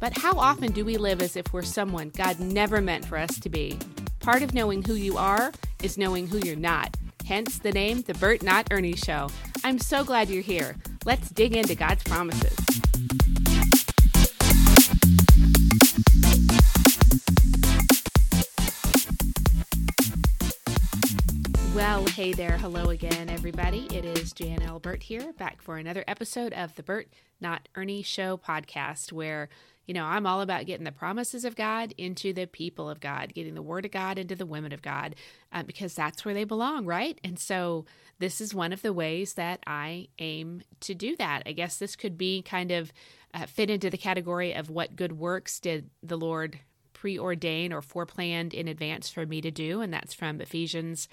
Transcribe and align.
But 0.00 0.16
how 0.16 0.38
often 0.38 0.70
do 0.70 0.84
we 0.84 0.96
live 0.96 1.20
as 1.20 1.34
if 1.34 1.52
we're 1.52 1.62
someone 1.62 2.10
God 2.10 2.38
never 2.38 2.80
meant 2.80 3.04
for 3.04 3.18
us 3.18 3.40
to 3.40 3.48
be? 3.48 3.76
Part 4.20 4.42
of 4.42 4.54
knowing 4.54 4.84
who 4.84 4.94
you 4.94 5.18
are 5.18 5.52
is 5.82 5.98
knowing 5.98 6.28
who 6.28 6.38
you're 6.38 6.54
not. 6.54 6.96
Hence 7.26 7.58
the 7.58 7.72
name, 7.72 8.02
The 8.02 8.14
Bert 8.14 8.42
Not 8.42 8.68
Ernie 8.70 8.94
Show. 8.94 9.28
I'm 9.64 9.80
so 9.80 10.04
glad 10.04 10.28
you're 10.28 10.40
here. 10.40 10.76
Let's 11.04 11.30
dig 11.30 11.56
into 11.56 11.74
God's 11.74 12.04
promises. 12.04 12.56
Well, 21.74 22.06
hey 22.06 22.32
there. 22.32 22.56
Hello 22.58 22.90
again, 22.90 23.28
everybody. 23.28 23.88
It 23.92 24.04
is 24.04 24.32
Jan 24.32 24.60
Burt 24.80 25.02
here, 25.02 25.32
back 25.32 25.60
for 25.60 25.76
another 25.76 26.04
episode 26.06 26.52
of 26.52 26.76
the 26.76 26.84
Bert 26.84 27.08
Not 27.40 27.68
Ernie 27.74 28.02
Show 28.02 28.36
podcast, 28.36 29.12
where, 29.12 29.48
you 29.88 29.94
know, 29.94 30.04
I'm 30.04 30.26
all 30.26 30.42
about 30.42 30.66
getting 30.66 30.84
the 30.84 30.92
promises 30.92 31.46
of 31.46 31.56
God 31.56 31.94
into 31.96 32.34
the 32.34 32.46
people 32.46 32.90
of 32.90 33.00
God, 33.00 33.32
getting 33.34 33.54
the 33.54 33.62
word 33.62 33.86
of 33.86 33.90
God 33.90 34.18
into 34.18 34.36
the 34.36 34.46
women 34.46 34.72
of 34.72 34.82
God, 34.82 35.16
uh, 35.50 35.62
because 35.62 35.94
that's 35.94 36.26
where 36.26 36.34
they 36.34 36.44
belong, 36.44 36.84
right? 36.84 37.18
And 37.24 37.38
so 37.38 37.86
this 38.18 38.40
is 38.42 38.54
one 38.54 38.74
of 38.74 38.82
the 38.82 38.92
ways 38.92 39.34
that 39.34 39.60
I 39.66 40.08
aim 40.18 40.60
to 40.80 40.94
do 40.94 41.16
that. 41.16 41.42
I 41.46 41.52
guess 41.52 41.78
this 41.78 41.96
could 41.96 42.18
be 42.18 42.42
kind 42.42 42.70
of 42.70 42.92
uh, 43.32 43.46
fit 43.46 43.70
into 43.70 43.88
the 43.88 43.96
category 43.96 44.54
of 44.54 44.68
what 44.68 44.94
good 44.94 45.18
works 45.18 45.58
did 45.58 45.88
the 46.02 46.18
Lord 46.18 46.60
preordain 46.94 47.72
or 47.72 47.80
foreplanned 47.80 48.52
in 48.52 48.68
advance 48.68 49.08
for 49.08 49.24
me 49.24 49.40
to 49.40 49.50
do, 49.50 49.80
and 49.80 49.92
that's 49.92 50.12
from 50.12 50.42
Ephesians 50.42 51.08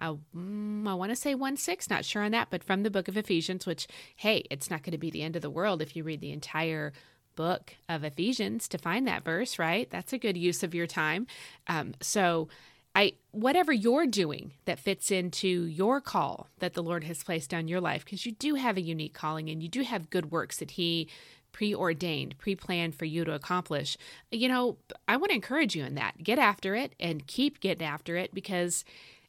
I, 0.00 0.16
mm, 0.34 0.88
I 0.88 0.94
want 0.94 1.10
to 1.10 1.16
say 1.16 1.34
1 1.34 1.58
6, 1.58 1.90
not 1.90 2.06
sure 2.06 2.22
on 2.22 2.30
that, 2.30 2.48
but 2.48 2.64
from 2.64 2.82
the 2.82 2.90
book 2.90 3.06
of 3.06 3.18
Ephesians, 3.18 3.66
which, 3.66 3.86
hey, 4.16 4.44
it's 4.50 4.70
not 4.70 4.82
going 4.82 4.92
to 4.92 4.98
be 4.98 5.10
the 5.10 5.22
end 5.22 5.36
of 5.36 5.42
the 5.42 5.50
world 5.50 5.82
if 5.82 5.94
you 5.94 6.02
read 6.02 6.22
the 6.22 6.32
entire 6.32 6.94
book 7.40 7.74
of 7.88 8.04
Ephesians 8.04 8.68
to 8.68 8.76
find 8.76 9.08
that 9.08 9.24
verse, 9.24 9.58
right? 9.58 9.88
That's 9.88 10.12
a 10.12 10.18
good 10.18 10.36
use 10.36 10.62
of 10.62 10.74
your 10.74 10.86
time. 10.86 11.26
Um, 11.68 11.94
so, 12.02 12.48
I 12.94 13.12
whatever 13.30 13.72
you're 13.72 14.06
doing 14.06 14.52
that 14.66 14.78
fits 14.78 15.10
into 15.10 15.48
your 15.48 16.00
call 16.02 16.48
that 16.58 16.74
the 16.74 16.82
Lord 16.82 17.04
has 17.04 17.24
placed 17.24 17.54
on 17.54 17.66
your 17.66 17.80
life, 17.80 18.04
because 18.04 18.26
you 18.26 18.32
do 18.32 18.56
have 18.56 18.76
a 18.76 18.82
unique 18.82 19.14
calling 19.14 19.48
and 19.48 19.62
you 19.62 19.70
do 19.70 19.82
have 19.82 20.10
good 20.10 20.30
works 20.30 20.58
that 20.58 20.72
He 20.72 21.08
preordained, 21.52 22.36
pre-planned 22.36 22.94
for 22.94 23.06
you 23.06 23.24
to 23.24 23.32
accomplish. 23.32 23.96
You 24.30 24.48
know, 24.48 24.76
I 25.08 25.16
want 25.16 25.30
to 25.30 25.36
encourage 25.36 25.74
you 25.74 25.84
in 25.84 25.94
that. 25.94 26.22
Get 26.22 26.38
after 26.38 26.74
it 26.74 26.92
and 27.00 27.26
keep 27.26 27.60
getting 27.60 27.86
after 27.86 28.16
it 28.16 28.34
because 28.34 28.84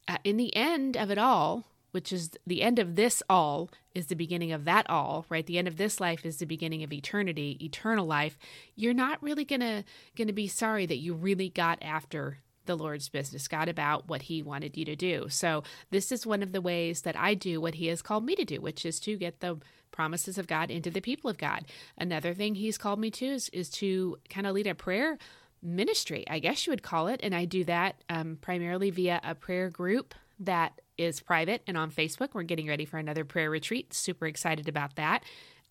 uh, 0.08 0.18
in 0.23 0.36
the 0.36 0.53
end 0.53 0.98
of 0.98 1.12
it 1.12 1.18
all, 1.18 1.66
which 1.92 2.11
is 2.11 2.31
the 2.45 2.61
end 2.61 2.80
of 2.80 2.95
this 2.95 3.22
all 3.30 3.70
is 3.94 4.08
the 4.08 4.16
beginning 4.16 4.52
of 4.52 4.66
that 4.66 4.89
all 4.89 5.25
right? 5.30 5.45
The 5.45 5.58
end 5.58 5.67
of 5.67 5.78
this 5.78 6.00
life 6.00 6.25
is 6.25 6.38
the 6.38 6.45
beginning 6.45 6.84
of 6.84 6.94
eternity 6.94 7.58
eternal 7.61 8.06
life. 8.06 8.38
You're 8.75 8.94
not 8.94 9.22
really 9.22 9.45
gonna 9.45 9.84
gonna 10.16 10.34
be 10.34 10.47
sorry 10.47 10.86
that 10.86 11.00
you 11.00 11.14
really 11.14 11.50
got 11.50 11.80
after 11.81 12.39
the 12.66 12.75
lord's 12.78 13.09
business 13.09 13.47
got 13.47 13.67
about 13.67 14.08
what 14.08 14.23
he 14.23 14.44
wanted 14.44 14.78
you 14.78 14.86
to 14.86 14.95
do. 14.95 15.28
So 15.30 15.64
this 15.89 16.12
is 16.12 16.25
one 16.25 16.44
of 16.44 16.52
the 16.52 16.62
ways 16.62 17.02
that 17.02 17.18
i 17.18 17.34
do 17.34 17.59
what 17.59 17.75
he 17.75 17.88
has 17.88 18.02
called 18.02 18.23
me 18.23 18.35
to 18.35 18.46
do 18.46 18.62
which 18.62 18.85
is 18.85 19.00
to 19.02 19.18
get 19.18 19.40
the 19.40 19.59
promises 19.91 20.38
of 20.38 20.47
god 20.47 20.72
into 20.72 20.90
the 20.90 21.02
people 21.02 21.29
of 21.29 21.38
god. 21.38 21.66
Another 21.97 22.34
thing 22.34 22.56
he's 22.56 22.78
called 22.78 23.00
me 23.00 23.12
to 23.12 23.25
is, 23.25 23.50
is 23.50 23.69
to 23.72 24.18
kind 24.29 24.47
of 24.47 24.53
lead 24.53 24.68
a 24.68 24.75
prayer 24.75 25.18
ministry, 25.62 26.25
I 26.29 26.40
guess 26.40 26.66
you 26.66 26.72
would 26.72 26.84
call 26.84 27.08
it. 27.08 27.19
And 27.23 27.35
I 27.35 27.46
do 27.46 27.63
that 27.66 28.03
um, 28.09 28.38
primarily 28.41 28.90
via 28.90 29.22
a 29.23 29.35
prayer 29.35 29.69
group 29.69 30.16
that 30.40 30.81
is 31.01 31.19
private 31.19 31.62
and 31.67 31.78
on 31.78 31.91
Facebook. 31.91 32.29
We're 32.34 32.44
getting 32.44 32.67
ready 32.67 32.85
for 32.85 32.97
another 32.97 33.25
prayer 33.25 33.50
retreat. 33.50 33.94
Super 33.94 34.28
excited 34.28 34.69
about 34.69 34.95
that. 34.95 35.23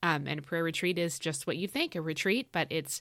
Um, 0.03 0.27
and 0.27 0.39
a 0.39 0.43
prayer 0.43 0.65
retreat 0.65 0.99
is 0.99 1.19
just 1.19 1.47
what 1.47 1.57
you 1.57 1.69
think 1.69 1.95
a 1.95 2.01
retreat, 2.01 2.49
but 2.53 2.67
it's 2.71 3.01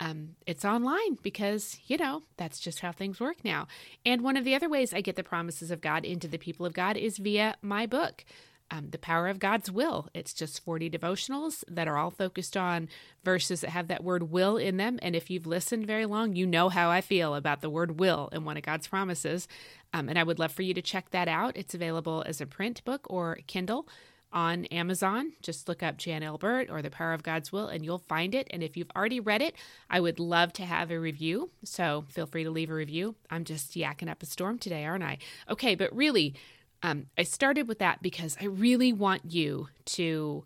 um, 0.00 0.30
it's 0.46 0.64
online 0.64 1.18
because 1.22 1.78
you 1.86 1.98
know 1.98 2.22
that's 2.38 2.58
just 2.58 2.80
how 2.80 2.90
things 2.90 3.20
work 3.20 3.44
now. 3.44 3.66
And 4.04 4.22
one 4.22 4.36
of 4.36 4.44
the 4.44 4.54
other 4.54 4.68
ways 4.68 4.94
I 4.94 5.02
get 5.02 5.16
the 5.16 5.22
promises 5.22 5.70
of 5.70 5.80
God 5.80 6.04
into 6.04 6.26
the 6.26 6.38
people 6.38 6.64
of 6.64 6.72
God 6.72 6.96
is 6.96 7.18
via 7.18 7.56
my 7.60 7.86
book 7.86 8.24
um, 8.70 8.90
The 8.90 8.98
Power 8.98 9.28
of 9.28 9.38
God's 9.38 9.70
Will. 9.70 10.08
It's 10.14 10.32
just 10.32 10.64
40 10.64 10.90
devotionals 10.90 11.64
that 11.68 11.88
are 11.88 11.96
all 11.96 12.10
focused 12.10 12.56
on 12.56 12.88
verses 13.24 13.60
that 13.60 13.70
have 13.70 13.88
that 13.88 14.04
word 14.04 14.30
will 14.30 14.56
in 14.56 14.76
them. 14.76 14.98
And 15.02 15.16
if 15.16 15.30
you've 15.30 15.46
listened 15.46 15.86
very 15.86 16.06
long, 16.06 16.34
you 16.34 16.46
know 16.46 16.68
how 16.68 16.90
I 16.90 17.00
feel 17.00 17.34
about 17.34 17.60
the 17.60 17.70
word 17.70 17.98
will 17.98 18.28
in 18.32 18.44
one 18.44 18.56
of 18.56 18.62
God's 18.62 18.88
promises. 18.88 19.48
Um, 19.92 20.08
and 20.08 20.18
I 20.18 20.22
would 20.22 20.38
love 20.38 20.52
for 20.52 20.62
you 20.62 20.74
to 20.74 20.82
check 20.82 21.10
that 21.10 21.28
out. 21.28 21.56
It's 21.56 21.74
available 21.74 22.22
as 22.26 22.40
a 22.40 22.46
print 22.46 22.84
book 22.84 23.06
or 23.10 23.38
Kindle 23.46 23.88
on 24.32 24.64
Amazon. 24.66 25.32
Just 25.42 25.68
look 25.68 25.82
up 25.82 25.96
Jan 25.96 26.24
Burt 26.38 26.70
or 26.70 26.82
The 26.82 26.90
Power 26.90 27.12
of 27.12 27.22
God's 27.22 27.50
Will 27.50 27.66
and 27.66 27.84
you'll 27.84 27.98
find 27.98 28.34
it. 28.34 28.46
And 28.50 28.62
if 28.62 28.76
you've 28.76 28.90
already 28.94 29.20
read 29.20 29.42
it, 29.42 29.56
I 29.88 30.00
would 30.00 30.20
love 30.20 30.52
to 30.54 30.64
have 30.64 30.90
a 30.90 31.00
review. 31.00 31.50
So 31.64 32.04
feel 32.08 32.26
free 32.26 32.44
to 32.44 32.50
leave 32.50 32.70
a 32.70 32.74
review. 32.74 33.16
I'm 33.30 33.44
just 33.44 33.74
yakking 33.74 34.10
up 34.10 34.22
a 34.22 34.26
storm 34.26 34.58
today, 34.58 34.84
aren't 34.84 35.04
I? 35.04 35.18
Okay, 35.48 35.74
but 35.74 35.94
really, 35.94 36.34
um, 36.82 37.06
I 37.18 37.24
started 37.24 37.68
with 37.68 37.78
that 37.78 38.02
because 38.02 38.36
I 38.40 38.46
really 38.46 38.92
want 38.92 39.30
you 39.30 39.68
to 39.86 40.44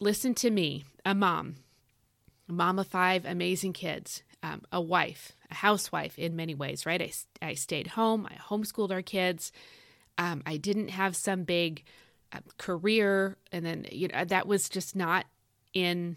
listen 0.00 0.34
to 0.36 0.50
me, 0.50 0.84
a 1.04 1.14
mom, 1.14 1.56
a 2.48 2.52
mom 2.52 2.78
of 2.78 2.86
five 2.86 3.24
amazing 3.24 3.72
kids, 3.72 4.22
um, 4.42 4.62
a 4.72 4.80
wife, 4.80 5.32
a 5.50 5.54
housewife 5.54 6.18
in 6.18 6.36
many 6.36 6.54
ways, 6.54 6.86
right? 6.86 7.02
I, 7.02 7.46
I 7.46 7.54
stayed 7.54 7.88
home, 7.88 8.26
I 8.30 8.34
homeschooled 8.34 8.90
our 8.90 9.02
kids. 9.02 9.52
Um, 10.18 10.42
I 10.46 10.56
didn't 10.56 10.88
have 10.88 11.14
some 11.14 11.44
big 11.44 11.84
uh, 12.32 12.40
career, 12.56 13.36
and 13.52 13.66
then 13.66 13.86
you 13.92 14.08
know 14.08 14.24
that 14.24 14.46
was 14.46 14.68
just 14.68 14.96
not 14.96 15.26
in 15.74 16.16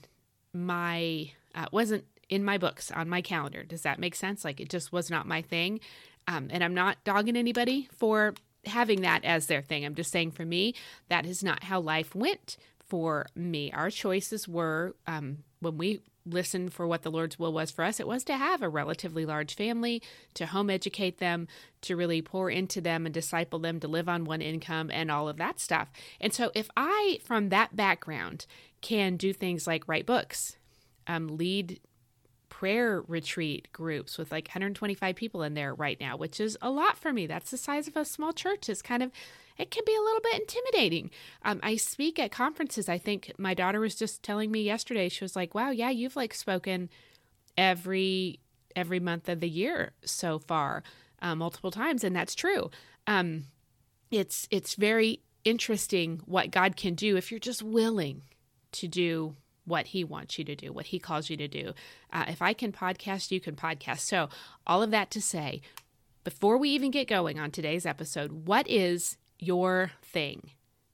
my 0.53 1.31
uh, 1.53 1.65
wasn't 1.71 2.05
in 2.29 2.45
my 2.45 2.57
books 2.57 2.91
on 2.91 3.09
my 3.09 3.21
calendar. 3.21 3.63
Does 3.63 3.81
that 3.81 3.99
make 3.99 4.15
sense? 4.15 4.45
Like 4.45 4.61
it 4.61 4.69
just 4.69 4.93
was 4.93 5.09
not 5.09 5.27
my 5.27 5.41
thing. 5.41 5.81
Um, 6.27 6.47
and 6.51 6.63
I'm 6.63 6.73
not 6.73 7.03
dogging 7.03 7.35
anybody 7.35 7.89
for 7.91 8.35
having 8.65 9.01
that 9.01 9.23
as 9.23 9.47
their 9.47 9.61
thing. 9.61 9.85
I'm 9.85 9.95
just 9.95 10.11
saying 10.11 10.31
for 10.31 10.45
me, 10.45 10.75
that 11.09 11.25
is 11.25 11.43
not 11.43 11.63
how 11.63 11.79
life 11.79 12.15
went 12.15 12.57
for 12.87 13.27
me. 13.35 13.71
Our 13.71 13.89
choices 13.89 14.47
were 14.47 14.95
um, 15.07 15.39
when 15.59 15.77
we 15.77 16.01
listened 16.25 16.73
for 16.73 16.87
what 16.87 17.03
the 17.03 17.11
Lord's 17.11 17.39
will 17.39 17.53
was 17.53 17.71
for 17.71 17.83
us, 17.83 17.99
it 17.99 18.07
was 18.07 18.23
to 18.25 18.37
have 18.37 18.61
a 18.61 18.69
relatively 18.69 19.25
large 19.25 19.55
family, 19.55 20.01
to 20.35 20.45
home 20.47 20.69
educate 20.69 21.17
them, 21.17 21.47
to 21.81 21.95
really 21.95 22.21
pour 22.21 22.49
into 22.49 22.81
them 22.81 23.05
and 23.05 23.13
disciple 23.13 23.59
them, 23.59 23.79
to 23.79 23.87
live 23.87 24.09
on 24.09 24.25
one 24.25 24.41
income, 24.41 24.89
and 24.91 25.09
all 25.09 25.27
of 25.27 25.37
that 25.37 25.59
stuff. 25.59 25.91
And 26.19 26.33
so, 26.33 26.51
if 26.53 26.69
I, 26.75 27.19
from 27.23 27.49
that 27.49 27.75
background, 27.75 28.45
can 28.81 29.17
do 29.17 29.33
things 29.33 29.67
like 29.67 29.87
write 29.87 30.05
books, 30.05 30.57
um, 31.07 31.37
lead 31.37 31.79
prayer 32.59 33.01
retreat 33.07 33.69
groups 33.71 34.17
with 34.17 34.33
like 34.33 34.49
125 34.49 35.15
people 35.15 35.43
in 35.43 35.53
there 35.53 35.73
right 35.73 35.97
now, 36.01 36.17
which 36.17 36.41
is 36.41 36.57
a 36.61 36.69
lot 36.69 36.97
for 36.97 37.13
me. 37.13 37.25
That's 37.25 37.51
the 37.51 37.57
size 37.57 37.87
of 37.87 37.95
a 37.95 38.03
small 38.03 38.33
church. 38.33 38.67
It's 38.67 38.81
kind 38.81 39.01
of, 39.01 39.13
it 39.57 39.71
can 39.71 39.83
be 39.85 39.95
a 39.95 40.01
little 40.01 40.19
bit 40.19 40.41
intimidating. 40.41 41.09
Um, 41.45 41.61
I 41.63 41.77
speak 41.77 42.19
at 42.19 42.33
conferences. 42.33 42.89
I 42.89 42.97
think 42.97 43.31
my 43.37 43.53
daughter 43.53 43.79
was 43.79 43.95
just 43.95 44.23
telling 44.23 44.51
me 44.51 44.61
yesterday, 44.61 45.07
she 45.07 45.23
was 45.23 45.37
like, 45.37 45.55
wow, 45.55 45.69
yeah, 45.69 45.89
you've 45.89 46.17
like 46.17 46.33
spoken 46.33 46.89
every 47.57 48.41
every 48.75 48.99
month 48.99 49.29
of 49.29 49.39
the 49.39 49.49
year 49.49 49.91
so 50.03 50.37
far 50.37 50.83
uh, 51.21 51.35
multiple 51.35 51.71
times 51.71 52.03
and 52.03 52.15
that's 52.15 52.35
true 52.35 52.69
um, 53.07 53.45
it's 54.11 54.47
it's 54.51 54.75
very 54.75 55.21
interesting 55.43 56.21
what 56.25 56.51
god 56.51 56.77
can 56.77 56.93
do 56.93 57.17
if 57.17 57.31
you're 57.31 57.39
just 57.39 57.63
willing 57.63 58.21
to 58.71 58.87
do 58.87 59.35
what 59.65 59.87
he 59.87 60.03
wants 60.03 60.37
you 60.37 60.43
to 60.45 60.55
do, 60.55 60.73
what 60.73 60.87
he 60.87 60.99
calls 60.99 61.29
you 61.29 61.37
to 61.37 61.47
do. 61.47 61.73
Uh, 62.11 62.25
if 62.27 62.41
I 62.41 62.53
can 62.53 62.71
podcast, 62.71 63.31
you 63.31 63.39
can 63.39 63.55
podcast. 63.55 63.99
So, 63.99 64.29
all 64.65 64.81
of 64.81 64.91
that 64.91 65.11
to 65.11 65.21
say, 65.21 65.61
before 66.23 66.57
we 66.57 66.69
even 66.69 66.91
get 66.91 67.07
going 67.07 67.39
on 67.39 67.51
today's 67.51 67.85
episode, 67.85 68.47
what 68.47 68.69
is 68.69 69.17
your 69.39 69.91
thing 70.03 70.51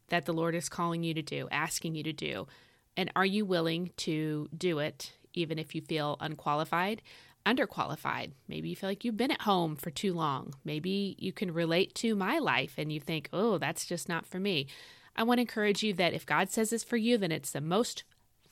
that 0.10 0.26
the 0.26 0.34
Lord 0.34 0.56
is 0.56 0.70
calling 0.70 1.04
you 1.04 1.14
to 1.14 1.22
do, 1.22 1.48
asking 1.52 1.96
you 1.96 2.04
to 2.04 2.14
do? 2.14 2.48
And 2.96 3.12
are 3.16 3.26
you 3.26 3.46
willing 3.46 3.92
to 3.98 4.50
do 4.56 4.80
it 4.80 5.14
even 5.34 5.60
if 5.60 5.76
you 5.76 5.82
feel 5.82 6.18
unqualified, 6.20 7.02
underqualified? 7.46 8.32
Maybe 8.48 8.70
you 8.70 8.76
feel 8.76 8.90
like 8.90 9.04
you've 9.04 9.18
been 9.18 9.32
at 9.32 9.42
home 9.42 9.76
for 9.76 9.90
too 9.90 10.14
long. 10.14 10.54
Maybe 10.64 11.16
you 11.20 11.34
can 11.34 11.54
relate 11.54 11.96
to 11.96 12.16
my 12.16 12.40
life 12.40 12.76
and 12.78 12.92
you 12.92 13.00
think, 13.00 13.30
oh, 13.34 13.58
that's 13.58 13.86
just 13.86 14.08
not 14.08 14.26
for 14.26 14.40
me. 14.40 14.68
I 15.16 15.24
want 15.24 15.40
to 15.40 15.44
encourage 15.44 15.82
you 15.82 15.94
that 15.94 16.14
if 16.14 16.26
God 16.26 16.50
says 16.50 16.74
it's 16.74 16.84
for 16.84 16.98
you, 16.98 17.18
then 17.18 17.32
it's 17.32 17.52
the 17.52 17.62
most 17.62 18.04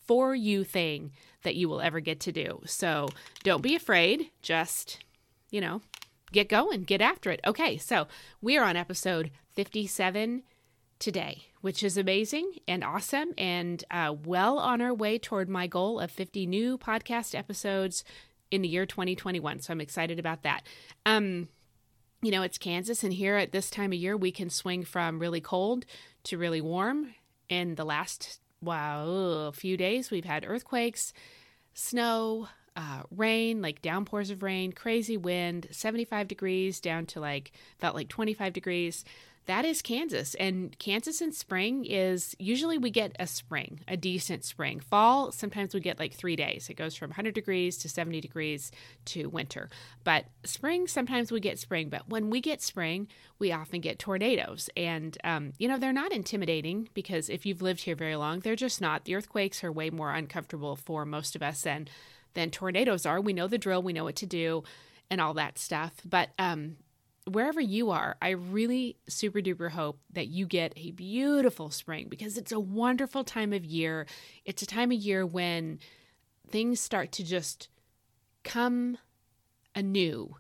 for 0.06 0.36
you 0.36 0.64
thing 0.64 1.12
that 1.44 1.56
you 1.56 1.70
will 1.70 1.82
ever 1.82 2.00
get 2.00 2.20
to 2.22 2.32
do. 2.32 2.62
So 2.66 3.10
don't 3.44 3.62
be 3.62 3.76
afraid. 3.76 4.30
Just, 4.42 5.00
you 5.52 5.62
know, 5.62 5.82
get 6.32 6.50
going, 6.50 6.84
get 6.84 7.02
after 7.02 7.32
it. 7.32 7.40
Okay, 7.46 7.78
so 7.78 8.08
we 8.42 8.58
are 8.58 8.66
on 8.66 8.76
episode 8.76 9.32
57 9.54 10.44
today, 11.00 11.44
which 11.62 11.84
is 11.84 11.98
amazing 11.98 12.54
and 12.68 12.84
awesome, 12.84 13.34
and 13.38 13.84
uh, 13.92 14.16
well 14.26 14.58
on 14.58 14.82
our 14.82 14.94
way 14.94 15.18
toward 15.18 15.50
my 15.50 15.68
goal 15.68 16.00
of 16.00 16.12
50 16.12 16.46
new 16.46 16.78
podcast 16.78 17.36
episodes 17.38 18.04
in 18.52 18.62
the 18.62 18.70
year 18.70 18.86
2021. 18.86 19.60
So 19.60 19.74
I'm 19.74 19.82
excited 19.82 20.20
about 20.20 20.44
that. 20.44 20.64
Um, 21.06 21.50
you 22.22 22.32
know, 22.32 22.42
it's 22.42 22.58
Kansas, 22.58 23.04
and 23.04 23.14
here 23.14 23.36
at 23.36 23.52
this 23.52 23.70
time 23.70 23.92
of 23.92 24.00
year, 24.00 24.16
we 24.16 24.32
can 24.32 24.50
swing 24.50 24.84
from 24.84 25.20
really 25.20 25.42
cold 25.42 25.86
to 26.24 26.38
really 26.38 26.62
warm. 26.62 27.14
In 27.50 27.76
the 27.76 27.84
last 27.84 28.40
wow 28.64 29.06
a 29.48 29.52
few 29.52 29.78
days, 29.78 30.12
we've 30.12 30.26
had 30.26 30.46
earthquakes, 30.48 31.14
snow, 31.74 32.48
uh, 32.76 33.04
rain, 33.16 33.62
like 33.62 33.82
downpours 33.82 34.30
of 34.30 34.44
rain, 34.44 34.72
crazy 34.72 35.18
wind, 35.18 35.68
75 35.72 36.28
degrees 36.28 36.80
down 36.80 37.06
to 37.08 37.20
like 37.20 37.52
felt 37.78 37.96
like 37.96 38.08
25 38.08 38.54
degrees 38.54 39.04
that 39.46 39.66
is 39.66 39.82
Kansas. 39.82 40.36
And 40.36 40.78
Kansas 40.80 41.22
in 41.22 41.34
spring 41.34 41.86
is 41.86 42.36
usually 42.40 42.78
we 42.78 42.90
get 42.90 43.16
a 43.20 43.28
spring, 43.28 43.82
a 43.88 43.98
decent 43.98 44.46
spring. 44.46 44.80
Fall, 44.80 45.32
sometimes 45.32 45.74
we 45.74 45.82
get 45.82 46.00
like 46.00 46.14
three 46.14 46.36
days. 46.36 46.70
It 46.70 46.76
goes 46.76 46.96
from 46.96 47.10
100 47.10 47.34
degrees 47.34 47.78
to 47.80 47.90
70 47.90 48.22
degrees 48.22 48.72
to 49.06 49.28
winter. 49.28 49.70
But 50.04 50.26
spring, 50.46 50.88
sometimes 50.88 51.32
we 51.32 51.42
get 51.42 51.60
spring. 51.60 51.90
But 51.90 52.08
when 52.08 52.30
we 52.30 52.40
get 52.40 52.62
spring, 52.62 53.08
we 53.38 53.52
often 53.52 53.82
get 53.82 54.00
tornadoes. 54.00 54.70
And, 54.78 55.18
um, 55.24 55.54
you 55.58 55.68
know, 55.68 55.78
they're 55.78 55.92
not 55.92 56.14
intimidating 56.14 56.88
because 56.94 57.30
if 57.30 57.46
you've 57.46 57.62
lived 57.62 57.82
here 57.82 57.96
very 57.96 58.16
long, 58.16 58.40
they're 58.40 58.56
just 58.56 58.80
not. 58.80 59.04
The 59.04 59.16
earthquakes 59.16 59.64
are 59.64 59.72
way 59.72 59.90
more 59.90 60.14
uncomfortable 60.14 60.78
for 60.78 61.06
most 61.06 61.36
of 61.36 61.44
us 61.44 61.62
than, 61.62 61.90
than 62.34 62.50
tornadoes 62.50 63.06
are. 63.06 63.20
We 63.20 63.34
know 63.34 63.48
the 63.48 63.58
drill, 63.58 63.84
we 63.84 63.94
know 63.94 64.06
what 64.06 64.16
to 64.18 64.26
do 64.26 64.64
and 65.10 65.20
all 65.20 65.34
that 65.34 65.60
stuff. 65.60 65.94
But 66.06 66.30
um, 66.40 66.78
wherever 67.26 67.62
you 67.62 67.92
are, 67.92 68.18
I 68.22 68.32
really 68.32 68.98
super 69.08 69.40
duper 69.40 69.70
hope 69.72 70.00
that 70.12 70.28
you 70.28 70.46
get 70.46 70.74
a 70.76 70.92
beautiful 70.92 71.70
spring 71.70 72.08
because 72.10 72.38
it's 72.38 72.52
a 72.52 72.60
wonderful 72.60 73.24
time 73.24 73.54
of 73.54 73.66
year. 73.66 74.06
It's 74.46 74.62
a 74.62 74.68
time 74.68 74.92
of 74.92 74.98
year 74.98 75.26
when 75.26 75.80
things 76.50 76.80
start 76.80 77.12
to 77.14 77.24
just 77.24 77.70
come 78.44 78.98
anew 79.76 80.36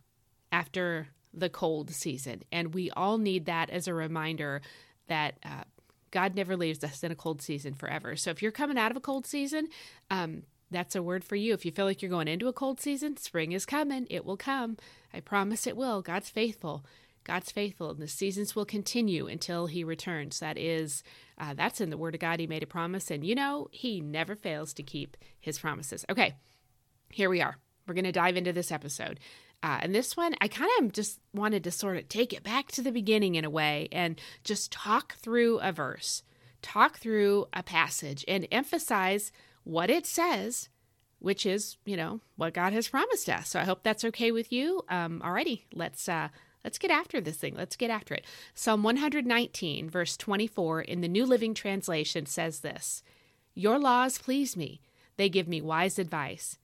after 0.51 1.07
the 1.33 1.49
cold 1.49 1.89
season. 1.91 2.43
And 2.51 2.73
we 2.73 2.91
all 2.91 3.17
need 3.17 3.45
that 3.45 3.69
as 3.69 3.87
a 3.87 3.93
reminder 3.93 4.61
that 5.07 5.35
uh, 5.43 5.63
God 6.11 6.35
never 6.35 6.55
leaves 6.55 6.83
us 6.83 7.03
in 7.03 7.11
a 7.11 7.15
cold 7.15 7.41
season 7.41 7.73
forever. 7.73 8.15
So 8.15 8.29
if 8.29 8.41
you're 8.41 8.51
coming 8.51 8.77
out 8.77 8.91
of 8.91 8.97
a 8.97 9.01
cold 9.01 9.25
season, 9.25 9.67
um, 10.11 10.43
that's 10.73 10.95
a 10.95 11.03
word 11.03 11.23
for 11.23 11.35
you. 11.35 11.53
If 11.53 11.65
you 11.65 11.71
feel 11.71 11.85
like 11.85 12.01
you're 12.01 12.09
going 12.09 12.27
into 12.27 12.47
a 12.47 12.53
cold 12.53 12.79
season, 12.79 13.17
spring 13.17 13.51
is 13.51 13.65
coming. 13.65 14.07
It 14.09 14.25
will 14.25 14.37
come. 14.37 14.77
I 15.13 15.19
promise 15.19 15.67
it 15.67 15.77
will. 15.77 16.01
God's 16.01 16.29
faithful. 16.29 16.85
God's 17.23 17.51
faithful, 17.51 17.91
and 17.91 17.99
the 17.99 18.07
seasons 18.07 18.55
will 18.55 18.65
continue 18.65 19.27
until 19.27 19.67
He 19.67 19.83
returns. 19.83 20.39
That 20.39 20.57
is, 20.57 21.03
uh, 21.37 21.53
that's 21.53 21.79
in 21.79 21.89
the 21.89 21.97
Word 21.97 22.15
of 22.15 22.21
God. 22.21 22.39
He 22.39 22.47
made 22.47 22.63
a 22.63 22.67
promise, 22.67 23.09
and 23.09 23.23
you 23.23 23.33
know 23.35 23.69
He 23.71 24.01
never 24.01 24.35
fails 24.35 24.73
to 24.73 24.83
keep 24.83 25.15
His 25.39 25.59
promises. 25.59 26.03
Okay, 26.09 26.35
here 27.09 27.29
we 27.29 27.41
are. 27.41 27.57
We're 27.87 27.93
going 27.93 28.03
to 28.05 28.11
dive 28.11 28.35
into 28.35 28.53
this 28.53 28.71
episode. 28.71 29.19
Uh, 29.61 29.79
and 29.81 29.95
this 29.95 30.17
one, 30.17 30.35
I 30.41 30.49
kind 30.49 30.69
of 30.81 30.91
just 30.91 31.21
wanted 31.33 31.63
to 31.63 31.71
sort 31.71 31.95
of 31.95 32.09
take 32.09 32.33
it 32.33 32.43
back 32.43 32.69
to 32.73 32.81
the 32.81 32.91
beginning 32.91 33.35
in 33.35 33.45
a 33.45 33.49
way 33.49 33.87
and 33.93 34.19
just 34.43 34.73
talk 34.73 35.15
through 35.15 35.59
a 35.59 35.71
verse, 35.71 36.23
talk 36.61 36.97
through 36.97 37.47
a 37.53 37.63
passage, 37.63 38.25
and 38.27 38.45
emphasize 38.51 39.31
what 39.63 39.89
it 39.89 40.05
says, 40.05 40.69
which 41.19 41.45
is, 41.45 41.77
you 41.85 41.95
know, 41.95 42.19
what 42.35 42.53
God 42.53 42.73
has 42.73 42.87
promised 42.87 43.29
us. 43.29 43.49
So 43.49 43.59
I 43.59 43.63
hope 43.63 43.83
that's 43.83 44.05
okay 44.05 44.31
with 44.31 44.51
you. 44.51 44.81
Um, 44.89 45.21
alrighty, 45.23 45.63
let's 45.73 46.07
uh, 46.09 46.29
let's 46.63 46.77
get 46.77 46.91
after 46.91 47.21
this 47.21 47.37
thing. 47.37 47.55
Let's 47.55 47.75
get 47.75 47.89
after 47.89 48.13
it. 48.13 48.25
Psalm 48.53 48.83
119, 48.83 49.89
verse 49.89 50.17
24 50.17 50.81
in 50.81 51.01
the 51.01 51.07
New 51.07 51.25
Living 51.25 51.53
Translation 51.53 52.25
says 52.25 52.59
this: 52.59 53.03
"Your 53.53 53.79
laws 53.79 54.17
please 54.17 54.57
me; 54.57 54.81
they 55.17 55.29
give 55.29 55.47
me 55.47 55.61
wise 55.61 55.97
advice." 55.97 56.57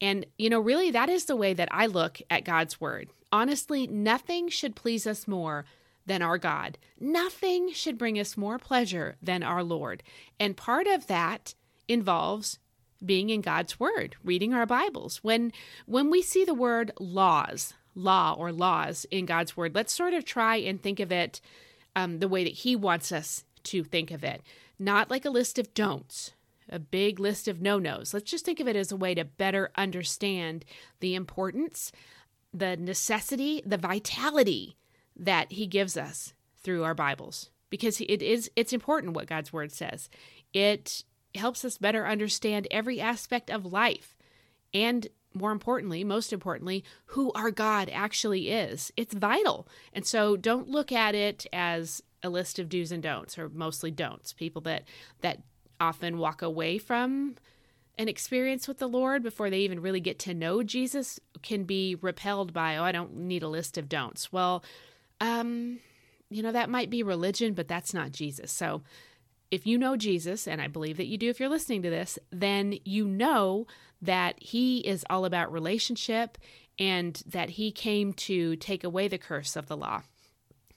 And 0.00 0.26
you 0.38 0.50
know, 0.50 0.60
really, 0.60 0.90
that 0.90 1.08
is 1.08 1.26
the 1.26 1.36
way 1.36 1.54
that 1.54 1.68
I 1.70 1.86
look 1.86 2.20
at 2.30 2.44
God's 2.44 2.80
word. 2.80 3.10
Honestly, 3.32 3.86
nothing 3.86 4.48
should 4.48 4.74
please 4.74 5.06
us 5.06 5.28
more 5.28 5.64
than 6.06 6.22
our 6.22 6.38
God. 6.38 6.78
Nothing 6.98 7.72
should 7.72 7.96
bring 7.96 8.18
us 8.18 8.36
more 8.36 8.58
pleasure 8.58 9.16
than 9.22 9.44
our 9.44 9.62
Lord. 9.62 10.02
And 10.40 10.56
part 10.56 10.88
of 10.88 11.06
that 11.06 11.54
involves 11.90 12.58
being 13.04 13.30
in 13.30 13.40
God's 13.40 13.80
word, 13.80 14.16
reading 14.22 14.54
our 14.54 14.66
Bibles. 14.66 15.18
When 15.18 15.52
when 15.86 16.10
we 16.10 16.22
see 16.22 16.44
the 16.44 16.54
word 16.54 16.92
laws, 16.98 17.74
law 17.94 18.34
or 18.38 18.52
laws 18.52 19.06
in 19.10 19.26
God's 19.26 19.56
word, 19.56 19.74
let's 19.74 19.92
sort 19.92 20.14
of 20.14 20.24
try 20.24 20.56
and 20.56 20.80
think 20.80 21.00
of 21.00 21.10
it 21.10 21.40
um, 21.96 22.18
the 22.18 22.28
way 22.28 22.44
that 22.44 22.52
He 22.52 22.76
wants 22.76 23.10
us 23.10 23.44
to 23.64 23.84
think 23.84 24.10
of 24.10 24.24
it, 24.24 24.42
not 24.78 25.10
like 25.10 25.24
a 25.24 25.30
list 25.30 25.58
of 25.58 25.74
don'ts, 25.74 26.32
a 26.68 26.78
big 26.78 27.18
list 27.18 27.48
of 27.48 27.60
no 27.60 27.78
nos. 27.78 28.14
Let's 28.14 28.30
just 28.30 28.44
think 28.44 28.60
of 28.60 28.68
it 28.68 28.76
as 28.76 28.92
a 28.92 28.96
way 28.96 29.14
to 29.14 29.24
better 29.24 29.70
understand 29.76 30.64
the 31.00 31.14
importance, 31.14 31.90
the 32.54 32.76
necessity, 32.76 33.62
the 33.66 33.78
vitality 33.78 34.76
that 35.16 35.52
He 35.52 35.66
gives 35.66 35.96
us 35.96 36.34
through 36.62 36.84
our 36.84 36.94
Bibles 36.94 37.50
because 37.70 38.00
it 38.00 38.20
is 38.20 38.50
it's 38.56 38.72
important 38.72 39.14
what 39.14 39.28
God's 39.28 39.52
word 39.52 39.72
says. 39.72 40.10
It 40.52 41.04
helps 41.34 41.64
us 41.64 41.78
better 41.78 42.06
understand 42.06 42.66
every 42.70 43.00
aspect 43.00 43.50
of 43.50 43.64
life 43.64 44.16
and 44.72 45.08
more 45.32 45.52
importantly, 45.52 46.02
most 46.02 46.32
importantly, 46.32 46.84
who 47.06 47.32
our 47.32 47.50
God 47.50 47.88
actually 47.92 48.50
is. 48.50 48.92
It's 48.96 49.14
vital. 49.14 49.68
And 49.92 50.04
so 50.04 50.36
don't 50.36 50.68
look 50.68 50.90
at 50.90 51.14
it 51.14 51.46
as 51.52 52.02
a 52.22 52.28
list 52.28 52.58
of 52.58 52.68
do's 52.68 52.92
and 52.92 53.02
don'ts 53.02 53.38
or 53.38 53.48
mostly 53.48 53.90
don'ts. 53.90 54.32
People 54.32 54.62
that 54.62 54.84
that 55.20 55.42
often 55.78 56.18
walk 56.18 56.42
away 56.42 56.78
from 56.78 57.36
an 57.96 58.08
experience 58.08 58.66
with 58.66 58.78
the 58.78 58.88
Lord 58.88 59.22
before 59.22 59.50
they 59.50 59.60
even 59.60 59.80
really 59.80 60.00
get 60.00 60.18
to 60.20 60.34
know 60.34 60.62
Jesus 60.62 61.20
can 61.42 61.64
be 61.64 61.96
repelled 62.00 62.52
by, 62.52 62.76
oh, 62.76 62.84
I 62.84 62.92
don't 62.92 63.14
need 63.16 63.42
a 63.42 63.48
list 63.48 63.78
of 63.78 63.88
don'ts. 63.88 64.32
Well, 64.32 64.64
um, 65.20 65.80
you 66.28 66.42
know, 66.42 66.52
that 66.52 66.70
might 66.70 66.90
be 66.90 67.02
religion, 67.02 67.54
but 67.54 67.68
that's 67.68 67.94
not 67.94 68.12
Jesus. 68.12 68.52
So 68.52 68.82
if 69.50 69.66
you 69.66 69.78
know 69.78 69.96
Jesus, 69.96 70.46
and 70.46 70.60
I 70.60 70.68
believe 70.68 70.96
that 70.96 71.06
you 71.06 71.18
do 71.18 71.28
if 71.28 71.40
you're 71.40 71.48
listening 71.48 71.82
to 71.82 71.90
this, 71.90 72.18
then 72.30 72.78
you 72.84 73.06
know 73.06 73.66
that 74.00 74.42
he 74.42 74.78
is 74.78 75.04
all 75.10 75.24
about 75.24 75.52
relationship 75.52 76.38
and 76.78 77.22
that 77.26 77.50
he 77.50 77.70
came 77.70 78.12
to 78.14 78.56
take 78.56 78.84
away 78.84 79.08
the 79.08 79.18
curse 79.18 79.56
of 79.56 79.66
the 79.66 79.76
law. 79.76 80.02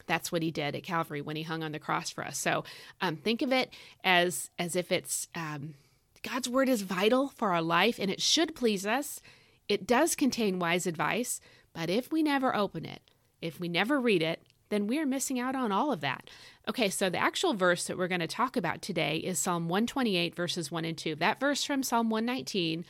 That's 0.05 0.31
what 0.31 0.41
he 0.41 0.51
did 0.51 0.75
at 0.75 0.83
Calvary 0.83 1.21
when 1.21 1.35
he 1.35 1.43
hung 1.43 1.63
on 1.63 1.71
the 1.71 1.79
cross 1.79 2.09
for 2.09 2.25
us. 2.25 2.37
So 2.37 2.65
um, 2.99 3.15
think 3.15 3.41
of 3.41 3.53
it 3.53 3.73
as 4.03 4.49
as 4.59 4.75
if 4.75 4.91
it's 4.91 5.29
um, 5.33 5.75
God's 6.23 6.49
word 6.49 6.67
is 6.67 6.81
vital 6.81 7.29
for 7.29 7.53
our 7.53 7.61
life 7.61 7.99
and 7.99 8.11
it 8.11 8.21
should 8.21 8.55
please 8.55 8.85
us. 8.85 9.21
It 9.69 9.87
does 9.87 10.15
contain 10.15 10.59
wise 10.59 10.85
advice, 10.85 11.39
but 11.73 11.89
if 11.89 12.11
we 12.11 12.21
never 12.21 12.53
open 12.53 12.85
it, 12.85 13.01
if 13.41 13.59
we 13.59 13.69
never 13.69 13.99
read 13.99 14.21
it, 14.21 14.41
then 14.69 14.87
we're 14.87 15.05
missing 15.05 15.39
out 15.39 15.55
on 15.55 15.71
all 15.71 15.91
of 15.91 16.01
that. 16.01 16.29
Okay, 16.67 16.89
so 16.89 17.09
the 17.09 17.17
actual 17.17 17.53
verse 17.53 17.85
that 17.85 17.97
we're 17.97 18.07
going 18.07 18.21
to 18.21 18.27
talk 18.27 18.55
about 18.55 18.81
today 18.81 19.17
is 19.17 19.37
Psalm 19.37 19.67
128, 19.67 20.33
verses 20.33 20.71
1 20.71 20.85
and 20.85 20.97
2. 20.97 21.15
That 21.15 21.37
verse 21.37 21.65
from 21.65 21.83
Psalm 21.83 22.09
119, 22.09 22.85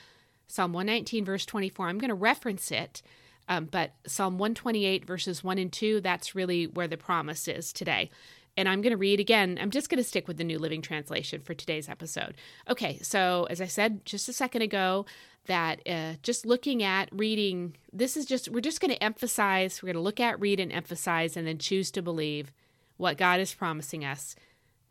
Psalm 0.47 0.73
119, 0.73 1.25
verse 1.25 1.43
24, 1.47 1.87
I'm 1.87 1.97
going 1.97 2.09
to 2.09 2.13
reference 2.13 2.71
it, 2.71 3.01
um, 3.49 3.65
but 3.65 3.93
Psalm 4.05 4.37
128, 4.37 5.05
verses 5.05 5.43
1 5.43 5.57
and 5.57 5.73
2, 5.73 6.01
that's 6.01 6.35
really 6.35 6.67
where 6.67 6.87
the 6.87 6.97
promise 6.97 7.47
is 7.47 7.73
today. 7.73 8.11
And 8.55 8.69
I'm 8.69 8.81
going 8.81 8.91
to 8.91 8.97
read 8.97 9.19
again. 9.19 9.57
I'm 9.59 9.71
just 9.71 9.89
going 9.89 9.97
to 9.97 10.07
stick 10.07 10.27
with 10.27 10.37
the 10.37 10.43
New 10.43 10.59
Living 10.59 10.83
Translation 10.83 11.41
for 11.41 11.55
today's 11.55 11.89
episode. 11.89 12.35
Okay, 12.69 12.99
so 13.01 13.47
as 13.49 13.59
I 13.59 13.65
said 13.65 14.05
just 14.05 14.29
a 14.29 14.33
second 14.33 14.61
ago, 14.61 15.07
that 15.47 15.81
uh, 15.89 16.13
just 16.21 16.45
looking 16.45 16.83
at 16.83 17.09
reading, 17.11 17.75
this 17.91 18.15
is 18.15 18.27
just, 18.27 18.49
we're 18.49 18.61
just 18.61 18.81
going 18.81 18.93
to 18.93 19.03
emphasize, 19.03 19.81
we're 19.81 19.87
going 19.87 19.95
to 19.95 20.01
look 20.01 20.19
at, 20.19 20.39
read, 20.39 20.59
and 20.59 20.71
emphasize, 20.71 21.35
and 21.35 21.47
then 21.47 21.57
choose 21.57 21.89
to 21.89 22.03
believe 22.03 22.51
what 22.97 23.17
God 23.17 23.39
is 23.39 23.53
promising 23.53 24.03
us 24.05 24.35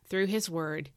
through 0.08 0.26
His 0.26 0.50
Word 0.50 0.90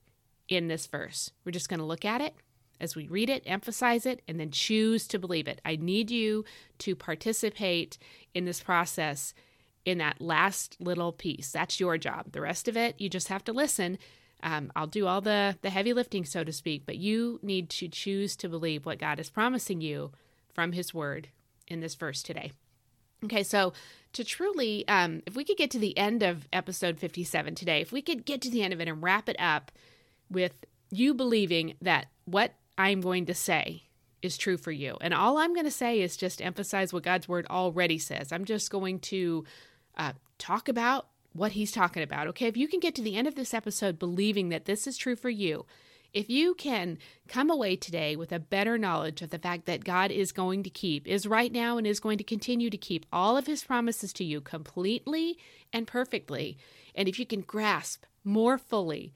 in 0.48 0.68
this 0.68 0.86
verse. 0.88 1.32
We're 1.44 1.52
just 1.52 1.70
going 1.70 1.80
to 1.80 1.86
look 1.86 2.06
at 2.06 2.22
it 2.22 2.36
as 2.80 2.96
we 2.96 3.08
read 3.08 3.30
it, 3.30 3.44
emphasize 3.46 4.06
it, 4.06 4.22
and 4.28 4.40
then 4.40 4.52
choose 4.52 5.08
to 5.08 5.20
believe 5.20 5.48
it. 5.48 5.62
I 5.64 5.78
need 5.78 6.12
you 6.12 6.44
to 6.80 6.96
participate 6.96 7.98
in 8.34 8.46
this 8.46 8.62
process 8.62 9.34
in 9.86 9.98
that 10.00 10.20
last 10.20 10.76
little 10.80 11.12
piece. 11.12 11.52
That's 11.52 11.80
your 11.80 11.98
job. 11.98 12.32
The 12.32 12.42
rest 12.42 12.68
of 12.68 12.76
it, 12.76 12.96
you 13.00 13.08
just 13.08 13.28
have 13.30 13.44
to 13.46 13.54
listen. 13.54 13.98
Um, 14.44 14.72
I'll 14.76 14.88
do 14.88 15.08
all 15.08 15.22
the, 15.22 15.58
the 15.62 15.70
heavy 15.70 15.94
lifting, 15.94 16.26
so 16.26 16.44
to 16.44 16.52
speak, 16.52 16.84
but 16.86 16.98
you 16.98 17.40
need 17.42 17.70
to 17.72 17.88
choose 17.88 18.36
to 18.38 18.50
believe 18.50 18.86
what 18.86 19.00
God 19.00 19.20
is 19.20 19.30
promising 19.30 19.82
you 19.82 20.12
from 20.54 20.72
His 20.72 20.94
Word 20.94 21.30
in 21.68 21.80
this 21.80 21.96
verse 21.96 22.22
today. 22.22 22.52
Okay, 23.24 23.44
so 23.44 23.74
to 24.16 24.24
truly, 24.24 24.88
um, 24.88 25.22
if 25.26 25.36
we 25.36 25.44
could 25.44 25.58
get 25.58 25.72
to 25.72 25.80
the 25.80 25.98
end 25.98 26.24
of 26.24 26.48
episode 26.52 27.00
57 27.00 27.54
today, 27.56 27.82
if 27.82 27.92
we 27.92 28.02
could 28.02 28.26
get 28.26 28.42
to 28.42 28.50
the 28.50 28.64
end 28.64 28.74
of 28.74 28.82
it 28.82 28.88
and 28.88 29.04
wrap 29.04 29.30
it 29.30 29.36
up 29.40 29.72
with 30.30 30.66
you 30.90 31.14
believing 31.14 31.76
that 31.82 32.08
what 32.26 32.56
I'm 32.78 33.02
going 33.02 33.26
to 33.28 33.34
say 33.34 33.84
is 34.22 34.38
true 34.38 34.58
for 34.58 34.72
you. 34.72 34.98
And 35.02 35.14
all 35.14 35.38
I'm 35.38 35.54
going 35.54 35.66
to 35.66 35.72
say 35.72 36.02
is 36.02 36.18
just 36.18 36.42
emphasize 36.42 36.92
what 36.92 37.04
God's 37.04 37.28
word 37.28 37.46
already 37.50 38.00
says. 38.00 38.32
I'm 38.32 38.46
just 38.46 38.72
going 38.72 39.00
to 39.00 39.46
uh, 39.98 40.14
talk 40.38 40.68
about 40.68 41.08
what 41.34 41.52
he's 41.52 41.72
talking 41.72 42.02
about. 42.02 42.28
Okay, 42.28 42.48
if 42.48 42.58
you 42.58 42.68
can 42.68 42.80
get 42.80 42.96
to 42.96 43.02
the 43.02 43.16
end 43.16 43.28
of 43.28 43.36
this 43.36 43.54
episode 43.54 44.00
believing 44.00 44.50
that 44.50 44.66
this 44.66 44.88
is 44.88 44.98
true 44.98 45.16
for 45.16 45.30
you, 45.30 45.66
if 46.16 46.30
you 46.30 46.56
can 46.56 46.98
come 47.28 47.52
away 47.52 47.76
today 47.76 48.16
with 48.16 48.32
a 48.32 48.40
better 48.40 48.78
knowledge 48.78 49.22
of 49.22 49.32
the 49.32 49.38
fact 49.38 49.66
that 49.66 49.84
God 49.84 50.12
is 50.12 50.32
going 50.32 50.64
to 50.64 50.70
keep, 50.70 51.06
is 51.06 51.28
right 51.28 51.52
now, 51.52 51.78
and 51.78 51.86
is 51.86 52.00
going 52.00 52.18
to 52.18 52.24
continue 52.24 52.70
to 52.70 52.78
keep 52.78 53.06
all 53.12 53.36
of 53.36 53.48
his 53.48 53.66
promises 53.66 54.14
to 54.14 54.24
you 54.24 54.40
completely 54.40 55.38
and 55.74 55.86
perfectly, 55.86 56.58
and 56.96 57.10
if 57.10 57.20
you 57.20 57.26
can 57.26 57.42
grasp 57.42 58.06
more 58.24 58.58
fully 58.58 59.14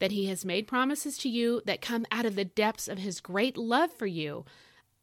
that 0.00 0.10
he 0.10 0.26
has 0.26 0.44
made 0.44 0.66
promises 0.66 1.16
to 1.18 1.28
you 1.28 1.62
that 1.66 1.80
come 1.80 2.04
out 2.10 2.26
of 2.26 2.34
the 2.34 2.44
depths 2.44 2.88
of 2.88 2.98
his 2.98 3.20
great 3.20 3.56
love 3.56 3.92
for 3.92 4.06
you, 4.06 4.44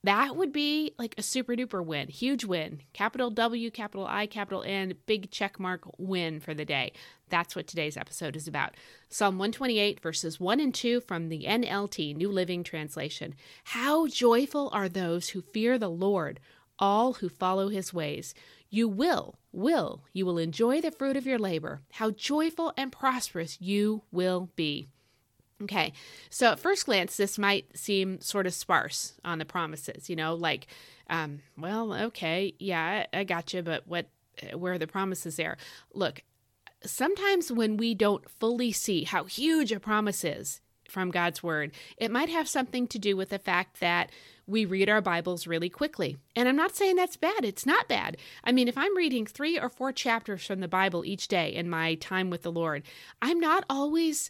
that 0.03 0.35
would 0.35 0.53
be 0.53 0.93
like 0.97 1.15
a 1.17 1.23
super 1.23 1.55
duper 1.55 1.83
win, 1.83 2.07
huge 2.07 2.45
win. 2.45 2.81
Capital 2.93 3.29
W, 3.29 3.71
capital 3.71 4.05
I, 4.07 4.27
capital 4.27 4.63
N, 4.65 4.93
big 5.05 5.31
check 5.31 5.59
mark 5.59 5.81
win 5.97 6.39
for 6.39 6.53
the 6.53 6.65
day. 6.65 6.93
That's 7.29 7.55
what 7.55 7.67
today's 7.67 7.97
episode 7.97 8.35
is 8.35 8.47
about. 8.47 8.75
Psalm 9.09 9.37
128, 9.37 9.99
verses 9.99 10.39
1 10.39 10.59
and 10.59 10.73
2 10.73 11.01
from 11.01 11.29
the 11.29 11.45
NLT, 11.45 12.15
New 12.15 12.31
Living 12.31 12.63
Translation. 12.63 13.33
How 13.65 14.07
joyful 14.07 14.69
are 14.71 14.87
those 14.87 15.29
who 15.29 15.41
fear 15.41 15.77
the 15.77 15.89
Lord, 15.89 16.39
all 16.79 17.13
who 17.13 17.27
follow 17.27 17.69
his 17.69 17.93
ways. 17.93 18.33
You 18.69 18.87
will, 18.87 19.39
will, 19.51 20.03
you 20.13 20.25
will 20.25 20.37
enjoy 20.37 20.79
the 20.81 20.91
fruit 20.91 21.17
of 21.17 21.25
your 21.25 21.39
labor. 21.39 21.81
How 21.93 22.11
joyful 22.11 22.73
and 22.77 22.91
prosperous 22.91 23.59
you 23.59 24.03
will 24.11 24.51
be. 24.55 24.89
Okay, 25.63 25.93
so 26.29 26.51
at 26.51 26.59
first 26.59 26.85
glance, 26.85 27.17
this 27.17 27.39
might 27.39 27.75
seem 27.75 28.21
sort 28.21 28.45
of 28.45 28.53
sparse 28.53 29.13
on 29.25 29.39
the 29.39 29.45
promises, 29.45 30.07
you 30.07 30.15
know, 30.15 30.35
like, 30.35 30.67
um, 31.09 31.39
well, 31.57 31.93
okay, 31.93 32.53
yeah, 32.59 33.05
I, 33.11 33.19
I 33.21 33.23
got 33.23 33.53
you, 33.55 33.63
but 33.63 33.87
what, 33.87 34.05
where 34.53 34.73
are 34.73 34.77
the 34.77 34.85
promises 34.85 35.35
there? 35.35 35.57
Look, 35.95 36.21
sometimes 36.85 37.51
when 37.51 37.75
we 37.77 37.95
don't 37.95 38.29
fully 38.29 38.71
see 38.71 39.03
how 39.03 39.23
huge 39.23 39.71
a 39.71 39.79
promise 39.79 40.23
is 40.23 40.61
from 40.87 41.11
God's 41.11 41.41
word, 41.41 41.71
it 41.97 42.11
might 42.11 42.29
have 42.29 42.47
something 42.47 42.87
to 42.87 42.99
do 42.99 43.17
with 43.17 43.29
the 43.29 43.39
fact 43.39 43.79
that 43.79 44.11
we 44.45 44.63
read 44.63 44.89
our 44.89 45.01
Bibles 45.01 45.47
really 45.47 45.69
quickly. 45.69 46.17
And 46.35 46.47
I'm 46.47 46.55
not 46.55 46.75
saying 46.75 46.95
that's 46.95 47.17
bad, 47.17 47.43
it's 47.43 47.65
not 47.65 47.87
bad. 47.87 48.17
I 48.43 48.51
mean, 48.51 48.67
if 48.67 48.77
I'm 48.77 48.95
reading 48.95 49.25
three 49.25 49.59
or 49.59 49.69
four 49.69 49.91
chapters 49.91 50.45
from 50.45 50.59
the 50.59 50.67
Bible 50.67 51.03
each 51.03 51.27
day 51.27 51.53
in 51.53 51.69
my 51.69 51.95
time 51.95 52.29
with 52.29 52.43
the 52.43 52.51
Lord, 52.51 52.83
I'm 53.21 53.39
not 53.39 53.65
always 53.69 54.29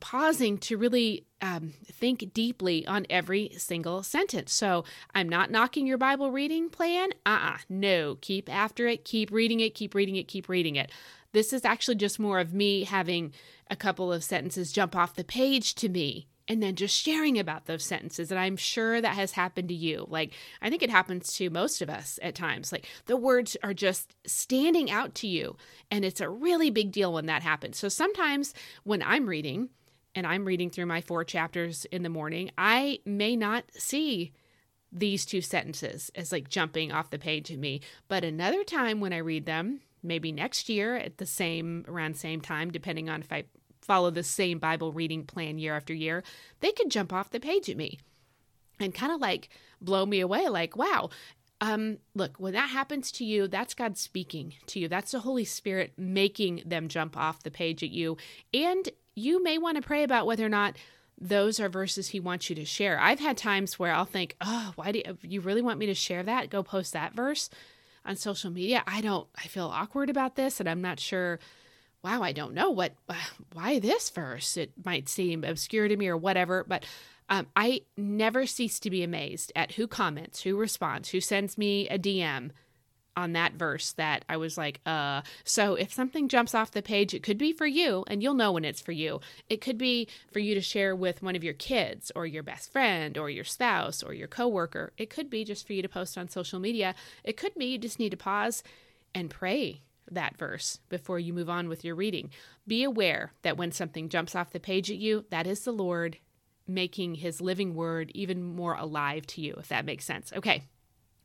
pausing 0.00 0.58
to 0.58 0.76
really 0.76 1.26
um, 1.40 1.74
think 1.86 2.32
deeply 2.32 2.86
on 2.86 3.06
every 3.10 3.52
single 3.56 4.02
sentence. 4.02 4.52
So 4.52 4.84
I'm 5.14 5.28
not 5.28 5.50
knocking 5.50 5.86
your 5.86 5.98
Bible 5.98 6.30
reading 6.30 6.70
plan. 6.70 7.10
Uh 7.24 7.30
uh-uh, 7.30 7.50
uh 7.54 7.58
no. 7.68 8.16
Keep 8.20 8.52
after 8.52 8.86
it, 8.86 9.04
keep 9.04 9.30
reading 9.30 9.60
it, 9.60 9.74
keep 9.74 9.94
reading 9.94 10.16
it, 10.16 10.28
keep 10.28 10.48
reading 10.48 10.76
it. 10.76 10.90
This 11.32 11.52
is 11.52 11.64
actually 11.64 11.96
just 11.96 12.18
more 12.18 12.40
of 12.40 12.54
me 12.54 12.84
having 12.84 13.32
a 13.70 13.76
couple 13.76 14.12
of 14.12 14.24
sentences 14.24 14.72
jump 14.72 14.96
off 14.96 15.14
the 15.14 15.24
page 15.24 15.74
to 15.76 15.88
me 15.88 16.28
and 16.48 16.62
then 16.62 16.76
just 16.76 16.96
sharing 16.96 17.38
about 17.38 17.66
those 17.66 17.84
sentences. 17.84 18.30
And 18.30 18.38
I'm 18.38 18.56
sure 18.56 19.00
that 19.00 19.16
has 19.16 19.32
happened 19.32 19.68
to 19.68 19.74
you. 19.74 20.06
Like, 20.08 20.32
I 20.62 20.70
think 20.70 20.82
it 20.82 20.90
happens 20.90 21.32
to 21.34 21.50
most 21.50 21.82
of 21.82 21.90
us 21.90 22.18
at 22.22 22.34
times. 22.34 22.70
Like, 22.70 22.86
the 23.06 23.16
words 23.16 23.56
are 23.62 23.74
just 23.74 24.14
standing 24.26 24.90
out 24.90 25.14
to 25.16 25.26
you. 25.26 25.56
And 25.90 26.04
it's 26.04 26.20
a 26.20 26.28
really 26.28 26.70
big 26.70 26.92
deal 26.92 27.12
when 27.12 27.26
that 27.26 27.42
happens. 27.42 27.78
So 27.78 27.88
sometimes 27.88 28.54
when 28.84 29.02
I'm 29.02 29.28
reading, 29.28 29.70
and 30.16 30.26
I'm 30.26 30.46
reading 30.46 30.70
through 30.70 30.86
my 30.86 31.02
four 31.02 31.22
chapters 31.22 31.84
in 31.92 32.02
the 32.02 32.08
morning, 32.08 32.50
I 32.56 33.00
may 33.04 33.36
not 33.36 33.64
see 33.74 34.32
these 34.90 35.26
two 35.26 35.42
sentences 35.42 36.10
as 36.14 36.32
like 36.32 36.48
jumping 36.48 36.90
off 36.90 37.10
the 37.10 37.18
page 37.18 37.52
at 37.52 37.58
me. 37.58 37.82
But 38.08 38.24
another 38.24 38.64
time 38.64 38.98
when 38.98 39.12
I 39.12 39.18
read 39.18 39.44
them, 39.44 39.82
maybe 40.02 40.32
next 40.32 40.70
year 40.70 40.96
at 40.96 41.18
the 41.18 41.26
same 41.26 41.84
around 41.86 42.16
same 42.16 42.40
time, 42.40 42.72
depending 42.72 43.10
on 43.10 43.20
if 43.20 43.30
I 43.30 43.44
follow 43.82 44.10
the 44.10 44.22
same 44.22 44.58
Bible 44.58 44.90
reading 44.90 45.24
plan 45.24 45.58
year 45.58 45.76
after 45.76 45.92
year, 45.92 46.24
they 46.60 46.72
could 46.72 46.90
jump 46.90 47.12
off 47.12 47.30
the 47.30 47.38
page 47.38 47.68
at 47.68 47.76
me 47.76 47.98
and 48.80 48.94
kind 48.94 49.12
of 49.12 49.20
like 49.20 49.50
blow 49.82 50.06
me 50.06 50.20
away 50.20 50.48
like, 50.48 50.76
wow, 50.76 51.10
um, 51.60 51.98
look, 52.14 52.38
when 52.38 52.54
that 52.54 52.70
happens 52.70 53.12
to 53.12 53.24
you, 53.24 53.48
that's 53.48 53.74
God 53.74 53.98
speaking 53.98 54.54
to 54.66 54.78
you. 54.78 54.88
That's 54.88 55.12
the 55.12 55.20
Holy 55.20 55.44
Spirit 55.44 55.92
making 55.96 56.62
them 56.64 56.88
jump 56.88 57.16
off 57.16 57.42
the 57.42 57.50
page 57.50 57.82
at 57.82 57.90
you. 57.90 58.16
And 58.52 58.88
you 59.16 59.42
may 59.42 59.58
want 59.58 59.76
to 59.76 59.82
pray 59.82 60.04
about 60.04 60.26
whether 60.26 60.46
or 60.46 60.50
not 60.50 60.76
those 61.18 61.58
are 61.58 61.68
verses 61.68 62.08
he 62.08 62.20
wants 62.20 62.48
you 62.48 62.54
to 62.56 62.64
share. 62.64 63.00
I've 63.00 63.18
had 63.18 63.36
times 63.36 63.78
where 63.78 63.92
I'll 63.92 64.04
think, 64.04 64.36
"Oh, 64.40 64.72
why 64.76 64.92
do 64.92 65.02
you, 65.04 65.18
you 65.22 65.40
really 65.40 65.62
want 65.62 65.78
me 65.78 65.86
to 65.86 65.94
share 65.94 66.22
that? 66.22 66.50
Go 66.50 66.62
post 66.62 66.92
that 66.92 67.14
verse 67.14 67.50
on 68.04 68.16
social 68.16 68.50
media." 68.50 68.84
I 68.86 69.00
don't 69.00 69.26
I 69.36 69.48
feel 69.48 69.66
awkward 69.66 70.10
about 70.10 70.36
this 70.36 70.60
and 70.60 70.68
I'm 70.68 70.82
not 70.82 71.00
sure 71.00 71.40
wow, 72.06 72.22
I 72.22 72.30
don't 72.30 72.54
know 72.54 72.70
what 72.70 72.92
why 73.52 73.80
this 73.80 74.10
verse. 74.10 74.56
It 74.56 74.70
might 74.84 75.08
seem 75.08 75.42
obscure 75.42 75.88
to 75.88 75.96
me 75.96 76.06
or 76.06 76.16
whatever, 76.16 76.64
but 76.66 76.84
um, 77.28 77.48
I 77.56 77.82
never 77.96 78.46
cease 78.46 78.78
to 78.80 78.90
be 78.90 79.02
amazed 79.02 79.50
at 79.56 79.72
who 79.72 79.88
comments, 79.88 80.42
who 80.42 80.56
responds, 80.56 81.08
who 81.08 81.20
sends 81.20 81.58
me 81.58 81.88
a 81.88 81.98
DM 81.98 82.50
on 83.16 83.32
that 83.32 83.54
verse 83.54 83.92
that 83.92 84.24
I 84.28 84.36
was 84.36 84.58
like, 84.58 84.80
uh. 84.86 85.22
So 85.44 85.74
if 85.74 85.92
something 85.92 86.28
jumps 86.28 86.54
off 86.54 86.70
the 86.70 86.82
page, 86.82 87.14
it 87.14 87.22
could 87.22 87.38
be 87.38 87.52
for 87.52 87.66
you, 87.66 88.04
and 88.08 88.22
you'll 88.22 88.34
know 88.34 88.52
when 88.52 88.64
it's 88.64 88.80
for 88.80 88.92
you. 88.92 89.20
It 89.48 89.60
could 89.60 89.78
be 89.78 90.08
for 90.32 90.38
you 90.38 90.54
to 90.54 90.60
share 90.60 90.94
with 90.94 91.22
one 91.22 91.36
of 91.36 91.44
your 91.44 91.54
kids, 91.54 92.12
or 92.14 92.26
your 92.26 92.42
best 92.42 92.70
friend, 92.70 93.16
or 93.16 93.30
your 93.30 93.44
spouse, 93.44 94.02
or 94.02 94.12
your 94.12 94.28
coworker. 94.28 94.92
It 94.98 95.10
could 95.10 95.30
be 95.30 95.44
just 95.44 95.66
for 95.66 95.72
you 95.72 95.82
to 95.82 95.88
post 95.88 96.18
on 96.18 96.28
social 96.28 96.60
media. 96.60 96.94
It 97.24 97.36
could 97.36 97.54
be 97.54 97.66
you 97.66 97.78
just 97.78 97.98
need 97.98 98.10
to 98.10 98.16
pause 98.16 98.62
and 99.14 99.30
pray 99.30 99.80
that 100.10 100.36
verse 100.36 100.78
before 100.88 101.18
you 101.18 101.32
move 101.32 101.50
on 101.50 101.68
with 101.68 101.84
your 101.84 101.94
reading. 101.94 102.30
Be 102.66 102.84
aware 102.84 103.32
that 103.42 103.56
when 103.56 103.72
something 103.72 104.08
jumps 104.08 104.34
off 104.34 104.52
the 104.52 104.60
page 104.60 104.90
at 104.90 104.98
you, 104.98 105.24
that 105.30 105.46
is 105.46 105.60
the 105.60 105.72
Lord 105.72 106.18
making 106.68 107.16
his 107.16 107.40
living 107.40 107.74
word 107.74 108.10
even 108.14 108.42
more 108.42 108.74
alive 108.74 109.26
to 109.26 109.40
you, 109.40 109.54
if 109.58 109.68
that 109.68 109.84
makes 109.84 110.04
sense. 110.04 110.32
Okay, 110.32 110.64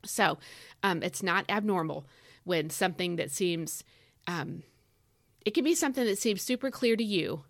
so 0.04 0.38
um, 0.82 1.02
it's 1.02 1.22
not 1.22 1.44
abnormal 1.48 2.06
when 2.44 2.70
something 2.70 3.16
that 3.16 3.30
seems, 3.30 3.84
um, 4.26 4.62
it 5.44 5.52
can 5.52 5.64
be 5.64 5.74
something 5.74 6.04
that 6.04 6.18
seems 6.18 6.42
super 6.42 6.70
clear 6.70 6.96
to 6.96 7.04
you, 7.04 7.44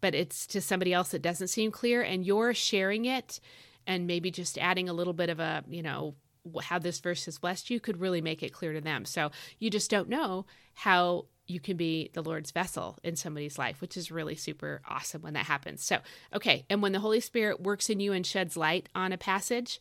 but 0.00 0.14
it's 0.14 0.46
to 0.46 0.60
somebody 0.60 0.92
else 0.92 1.10
that 1.10 1.22
doesn't 1.22 1.48
seem 1.48 1.70
clear, 1.70 2.02
and 2.02 2.24
you're 2.24 2.54
sharing 2.54 3.04
it 3.04 3.40
and 3.86 4.06
maybe 4.06 4.30
just 4.30 4.58
adding 4.58 4.88
a 4.88 4.92
little 4.92 5.14
bit 5.14 5.30
of 5.30 5.40
a, 5.40 5.64
you 5.68 5.82
know, 5.82 6.14
how 6.62 6.78
this 6.78 7.00
verse 7.00 7.24
has 7.24 7.38
blessed 7.38 7.70
you 7.70 7.80
could 7.80 8.00
really 8.00 8.20
make 8.20 8.42
it 8.42 8.52
clear 8.52 8.72
to 8.72 8.80
them. 8.80 9.04
So 9.04 9.30
you 9.58 9.70
just 9.70 9.90
don't 9.90 10.08
know 10.08 10.46
how 10.74 11.26
you 11.46 11.60
can 11.60 11.76
be 11.76 12.10
the 12.12 12.22
Lord's 12.22 12.50
vessel 12.50 12.98
in 13.02 13.16
somebody's 13.16 13.58
life, 13.58 13.80
which 13.80 13.96
is 13.96 14.10
really 14.10 14.34
super 14.34 14.82
awesome 14.88 15.22
when 15.22 15.32
that 15.34 15.46
happens. 15.46 15.82
So, 15.82 15.98
okay, 16.34 16.64
and 16.68 16.82
when 16.82 16.92
the 16.92 17.00
Holy 17.00 17.20
Spirit 17.20 17.60
works 17.60 17.88
in 17.88 18.00
you 18.00 18.12
and 18.12 18.24
sheds 18.24 18.56
light 18.56 18.88
on 18.94 19.12
a 19.12 19.18
passage, 19.18 19.80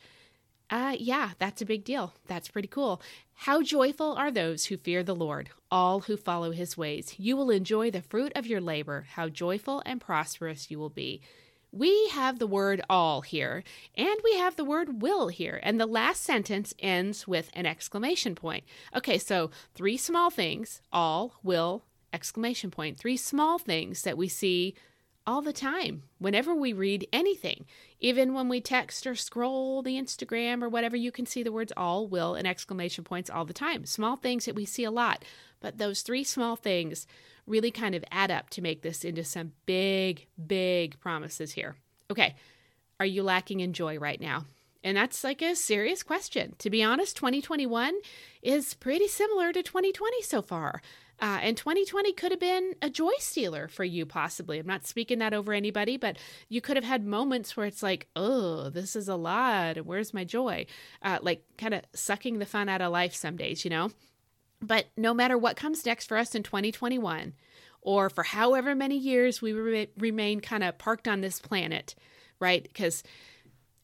uh, 0.69 0.95
yeah, 1.00 1.31
that's 1.39 1.62
a 1.62 1.65
big 1.65 1.83
deal. 1.83 2.13
That's 2.27 2.50
pretty 2.50 2.67
cool. 2.67 3.01
How 3.33 3.62
joyful 3.62 4.13
are 4.13 4.31
those 4.31 4.65
who 4.65 4.77
fear 4.77 5.03
the 5.03 5.15
Lord, 5.15 5.50
all 5.71 6.01
who 6.01 6.17
follow 6.17 6.51
his 6.51 6.77
ways. 6.77 7.15
You 7.17 7.38
will 7.38 7.50
enjoy 7.50 7.91
the 7.91 8.01
fruit 8.01 8.31
of 8.36 8.47
your 8.47 8.59
labor. 8.59 9.05
How 9.12 9.29
joyful 9.29 9.81
and 9.86 10.01
prosperous 10.01 10.69
you 10.69 10.79
will 10.79 10.89
be. 10.89 11.21
We 11.71 12.07
have 12.09 12.39
the 12.39 12.47
word 12.47 12.81
all 12.89 13.21
here, 13.21 13.63
and 13.95 14.15
we 14.24 14.38
have 14.38 14.55
the 14.55 14.63
word 14.63 15.01
will 15.01 15.27
here, 15.27 15.59
and 15.62 15.79
the 15.79 15.86
last 15.86 16.24
sentence 16.24 16.74
ends 16.79 17.27
with 17.27 17.50
an 17.53 17.65
exclamation 17.65 18.36
point. 18.36 18.63
Okay, 18.95 19.17
so 19.17 19.51
three 19.75 19.97
small 19.97 20.29
things 20.29 20.81
all, 20.91 21.36
will, 21.43 21.83
exclamation 22.13 22.71
point. 22.71 22.97
Three 22.97 23.17
small 23.17 23.59
things 23.59 24.03
that 24.03 24.17
we 24.17 24.27
see 24.29 24.75
all 25.27 25.41
the 25.41 25.53
time 25.53 26.03
whenever 26.19 26.55
we 26.55 26.71
read 26.71 27.05
anything. 27.12 27.65
Even 27.99 28.33
when 28.33 28.47
we 28.47 28.61
text 28.61 29.07
or 29.07 29.15
scroll 29.15 29.81
the 29.81 29.99
Instagram 29.99 30.61
or 30.61 30.69
whatever, 30.69 30.95
you 30.95 31.11
can 31.11 31.25
see 31.25 31.41
the 31.41 31.51
words 31.51 31.73
all, 31.75 32.07
will, 32.07 32.35
and 32.35 32.47
exclamation 32.47 33.03
points 33.03 33.29
all 33.29 33.45
the 33.45 33.53
time. 33.53 33.85
Small 33.85 34.15
things 34.15 34.45
that 34.45 34.55
we 34.55 34.65
see 34.65 34.83
a 34.83 34.91
lot. 34.91 35.25
But 35.59 35.79
those 35.79 36.01
three 36.03 36.23
small 36.23 36.55
things 36.55 37.07
really 37.47 37.71
kind 37.71 37.95
of 37.95 38.03
add 38.11 38.29
up 38.29 38.49
to 38.51 38.61
make 38.61 38.83
this 38.83 39.03
into 39.03 39.23
some 39.23 39.53
big, 39.65 40.27
big 40.45 40.99
promises 40.99 41.53
here. 41.53 41.75
Okay, 42.11 42.35
are 42.99 43.05
you 43.05 43.23
lacking 43.23 43.61
in 43.61 43.73
joy 43.73 43.97
right 43.97 44.21
now? 44.21 44.45
And 44.88 44.96
that's 44.96 45.22
like 45.22 45.41
a 45.41 45.53
serious 45.53 46.01
question. 46.01 46.56
To 46.60 46.70
be 46.70 46.82
honest, 46.82 47.17
2021 47.17 47.94
is 48.41 48.74
pretty 48.74 49.10
similar 49.10 49.51
to 49.51 49.62
2020 49.62 50.22
so 50.22 50.41
far. 50.41 50.82
Uh, 51.20 51.39
and 51.41 51.58
2020 51.58 52.13
could 52.13 52.32
have 52.32 52.39
been 52.39 52.74
a 52.82 52.89
joy 52.89 53.12
stealer 53.20 53.67
for 53.67 53.84
you, 53.84 54.06
possibly. 54.06 54.60
I'm 54.60 54.65
not 54.65 54.88
speaking 54.88 55.20
that 55.20 55.34
over 55.34 55.51
anybody, 55.51 55.98
but 55.98 56.17
you 56.48 56.62
could 56.62 56.77
have 56.77 56.86
had 56.86 57.06
moments 57.06 57.58
where 57.58 57.65
it's 57.65 57.84
like, 57.84 58.08
oh, 58.15 58.70
this 58.70 58.96
is 58.96 59.10
a 59.10 59.17
lot. 59.17 59.86
Where's 59.86 60.13
my 60.13 60.24
joy? 60.24 60.65
Uh, 61.01 61.17
like 61.22 61.44
kind 61.58 61.74
of 61.74 61.82
sucking 61.94 62.39
the 62.39 62.46
fun 62.46 62.70
out 62.70 62.82
of 62.82 62.94
life 62.94 63.13
some 63.13 63.36
days, 63.36 63.65
you 63.65 63.70
know? 63.70 63.91
But 64.62 64.86
no 64.96 65.13
matter 65.13 65.38
what 65.38 65.58
comes 65.58 65.86
next 65.86 66.08
for 66.08 66.15
us 66.15 66.34
in 66.34 66.44
2021, 66.44 67.34
or 67.82 68.10
for 68.10 68.24
however 68.24 68.74
many 68.74 68.98
years 68.98 69.41
we 69.41 69.51
re- 69.51 69.89
remain 69.98 70.39
kind 70.39 70.63
of 70.63 70.77
parked 70.77 71.10
on 71.10 71.20
this 71.20 71.41
planet, 71.41 71.94
right? 72.39 72.63
Because 72.63 73.03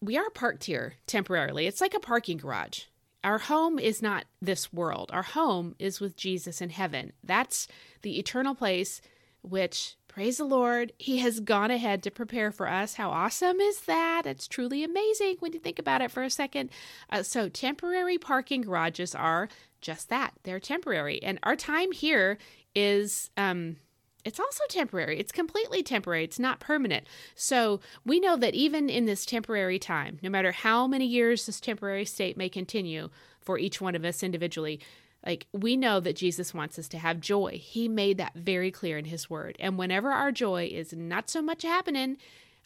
we 0.04 0.18
are 0.18 0.30
parked 0.30 0.66
here 0.66 0.96
temporarily. 1.08 1.66
It's 1.66 1.82
like 1.82 1.94
a 1.94 2.00
parking 2.00 2.38
garage. 2.38 2.84
Our 3.24 3.38
home 3.38 3.80
is 3.80 4.02
not 4.02 4.26
this 4.42 4.74
world. 4.74 5.10
Our 5.14 5.24
home 5.24 5.76
is 5.80 6.02
with 6.02 6.18
Jesus 6.18 6.62
in 6.62 6.72
heaven. 6.72 7.14
That's 7.24 7.68
the 8.02 8.20
eternal 8.20 8.54
place 8.54 9.02
which 9.42 9.96
praise 10.08 10.38
the 10.38 10.46
Lord, 10.46 10.94
He 11.00 11.20
has 11.20 11.40
gone 11.40 11.72
ahead 11.72 12.04
to 12.04 12.12
prepare 12.12 12.52
for 12.52 12.68
us. 12.68 12.96
How 12.96 13.10
awesome 13.10 13.60
is 13.60 13.82
that? 13.82 14.26
It's 14.26 14.48
truly 14.48 14.84
amazing 14.84 15.38
when 15.40 15.54
you 15.54 15.60
think 15.60 15.80
about 15.80 16.02
it 16.02 16.12
for 16.12 16.24
a 16.24 16.30
second. 16.30 16.70
Uh, 17.10 17.24
so, 17.24 17.50
temporary 17.50 18.18
parking 18.18 18.62
garages 18.62 19.16
are 19.16 19.50
just 19.82 20.10
that 20.10 20.34
they're 20.44 20.60
temporary. 20.60 21.22
And 21.24 21.40
our 21.44 21.56
time 21.56 21.92
here 21.92 22.38
is 22.76 23.30
um, 23.38 23.78
it's 24.25 24.39
also 24.39 24.63
temporary. 24.70 25.20
It's 25.20 25.32
completely 25.32 25.84
temporary. 25.84 26.24
It's 26.24 26.39
not 26.39 26.60
permanent. 26.60 27.06
So 27.36 27.80
we 28.06 28.20
know 28.20 28.38
that 28.38 28.56
even 28.56 28.89
in 28.89 29.06
this 29.06 29.25
temporary 29.25 29.80
time, 29.80 30.20
no 30.22 30.30
matter 30.30 30.51
how 30.51 30.88
many 30.88 31.06
years 31.06 31.46
this 31.46 31.60
temporary 31.60 32.06
state 32.06 32.38
may 32.38 32.50
continue 32.50 33.10
for 33.42 33.58
each 33.58 33.82
one 33.82 33.96
of 33.96 34.06
us 34.06 34.24
individually, 34.24 34.80
like 35.25 35.48
we 35.53 35.77
know 35.77 36.00
that 36.00 36.15
Jesus 36.15 36.53
wants 36.53 36.77
us 36.77 36.88
to 36.89 36.98
have 36.98 37.20
joy. 37.20 37.60
He 37.62 37.88
made 37.88 38.18
that 38.18 38.34
very 38.36 38.72
clear 38.72 38.98
in 38.98 39.06
his 39.06 39.30
word. 39.30 39.56
And 39.60 39.77
whenever 39.77 40.12
our 40.12 40.32
joy 40.32 40.70
is 40.72 40.94
not 40.94 41.30
so 41.30 41.42
much 41.42 41.63
happening, 41.63 42.18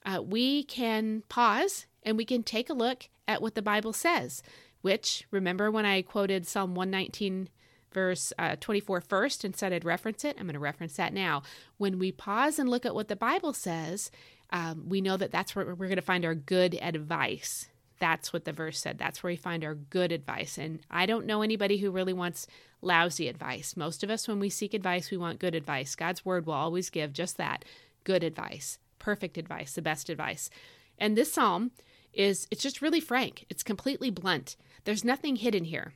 uh, 0.06 0.22
we 0.22 0.64
can 0.64 1.24
pause 1.30 1.86
and 2.04 2.18
we 2.18 2.26
can 2.26 2.44
take 2.44 2.70
a 2.70 2.74
look 2.74 3.10
at 3.28 3.42
what 3.42 3.56
the 3.56 3.62
Bible 3.62 3.94
says, 3.94 4.42
which 4.82 5.26
remember 5.32 5.70
when 5.70 5.86
I 5.86 6.02
quoted 6.02 6.48
Psalm 6.48 6.76
119 6.76 7.50
verse 7.92 8.34
uh, 8.38 8.56
24 8.60 9.02
first 9.02 9.44
and 9.44 9.56
said 9.56 9.74
I'd 9.74 9.86
reference 9.86 10.24
it. 10.26 10.36
I'm 10.38 10.46
going 10.46 10.54
to 10.54 10.60
reference 10.60 10.96
that 10.98 11.14
now. 11.14 11.44
When 11.78 12.00
we 12.00 12.12
pause 12.12 12.60
and 12.60 12.70
look 12.70 12.86
at 12.86 12.96
what 12.96 13.08
the 13.08 13.16
Bible 13.16 13.54
says, 13.54 14.12
um, 14.52 14.86
we 14.88 15.02
know 15.02 15.18
that 15.18 15.32
that's 15.32 15.56
where 15.56 15.66
we're 15.66 15.88
going 15.88 15.96
to 15.96 16.02
find 16.02 16.26
our 16.26 16.36
good 16.36 16.78
advice. 16.82 17.68
That's 18.00 18.32
what 18.32 18.46
the 18.46 18.52
verse 18.52 18.80
said. 18.80 18.98
That's 18.98 19.24
where 19.24 19.32
we 19.32 19.38
find 19.38 19.64
our 19.64 19.76
good 19.76 20.12
advice. 20.12 20.58
And 20.58 20.80
I 20.90 21.06
don't 21.06 21.26
know 21.26 21.42
anybody 21.42 21.78
who 21.78 21.92
really 21.92 22.14
wants 22.14 22.48
lousy 22.82 23.28
advice. 23.28 23.76
Most 23.76 24.04
of 24.04 24.10
us, 24.10 24.28
when 24.28 24.40
we 24.40 24.50
seek 24.50 24.74
advice, 24.74 25.10
we 25.10 25.18
want 25.18 25.40
good 25.40 25.56
advice. 25.56 25.96
God's 25.96 26.24
word 26.24 26.46
will 26.46 26.54
always 26.54 26.90
give 26.90 27.12
just 27.12 27.38
that 27.38 27.66
good 28.04 28.24
advice, 28.24 28.78
perfect 29.00 29.38
advice, 29.38 29.74
the 29.74 29.82
best 29.82 30.10
advice. 30.10 30.50
And 31.00 31.18
this 31.18 31.34
psalm 31.34 31.72
is, 32.14 32.48
it's 32.52 32.64
just 32.64 32.82
really 32.82 33.00
frank, 33.00 33.46
it's 33.50 33.64
completely 33.64 34.10
blunt. 34.10 34.56
There's 34.84 35.04
nothing 35.04 35.38
hidden 35.38 35.66
here. 35.66 35.94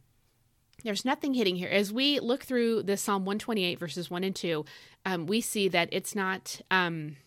There's 0.82 1.06
nothing 1.06 1.34
hitting 1.34 1.56
here. 1.56 1.70
As 1.70 1.92
we 1.92 2.20
look 2.20 2.44
through 2.44 2.84
the 2.84 2.98
Psalm 2.98 3.26
128, 3.26 3.80
verses 3.80 4.10
1 4.10 4.24
and 4.24 4.36
2, 4.36 4.66
um, 5.06 5.26
we 5.26 5.42
see 5.42 5.68
that 5.68 5.90
it's 5.92 6.16
not, 6.16 6.62
um, 6.70 7.18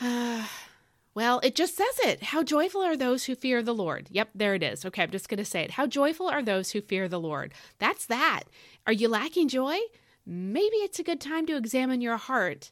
uh, 0.00 0.46
well, 1.14 1.40
it 1.42 1.54
just 1.54 1.76
says 1.76 1.98
it. 2.04 2.22
How 2.24 2.42
joyful 2.42 2.82
are 2.82 2.96
those 2.96 3.24
who 3.24 3.34
fear 3.34 3.62
the 3.62 3.74
Lord? 3.74 4.08
Yep, 4.10 4.30
there 4.34 4.54
it 4.54 4.62
is. 4.62 4.84
Okay, 4.84 5.02
I'm 5.02 5.10
just 5.10 5.28
going 5.28 5.38
to 5.38 5.44
say 5.44 5.62
it. 5.62 5.72
How 5.72 5.86
joyful 5.86 6.28
are 6.28 6.42
those 6.42 6.70
who 6.70 6.80
fear 6.80 7.08
the 7.08 7.20
Lord? 7.20 7.52
That's 7.78 8.06
that. 8.06 8.44
Are 8.86 8.92
you 8.92 9.08
lacking 9.08 9.48
joy? 9.48 9.78
Maybe 10.24 10.76
it's 10.76 10.98
a 10.98 11.04
good 11.04 11.20
time 11.20 11.46
to 11.46 11.56
examine 11.56 12.00
your 12.00 12.16
heart 12.16 12.70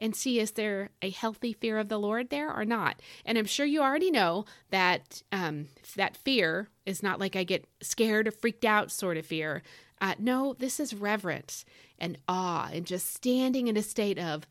and 0.00 0.16
see 0.16 0.40
is 0.40 0.52
there 0.52 0.90
a 1.02 1.10
healthy 1.10 1.52
fear 1.52 1.78
of 1.78 1.88
the 1.88 1.98
Lord 1.98 2.30
there 2.30 2.52
or 2.52 2.64
not. 2.64 3.00
And 3.24 3.36
I'm 3.38 3.46
sure 3.46 3.66
you 3.66 3.82
already 3.82 4.10
know 4.10 4.46
that 4.70 5.22
um, 5.30 5.68
that 5.96 6.16
fear 6.16 6.68
is 6.86 7.02
not 7.02 7.20
like 7.20 7.36
I 7.36 7.44
get 7.44 7.66
scared 7.82 8.26
or 8.26 8.32
freaked 8.32 8.64
out 8.64 8.90
sort 8.90 9.18
of 9.18 9.26
fear. 9.26 9.62
Uh, 10.00 10.14
no, 10.18 10.54
this 10.58 10.80
is 10.80 10.94
reverence 10.94 11.64
and 11.98 12.16
awe 12.26 12.70
and 12.72 12.86
just 12.86 13.14
standing 13.14 13.68
in 13.68 13.76
a 13.76 13.82
state 13.82 14.18
of 14.18 14.46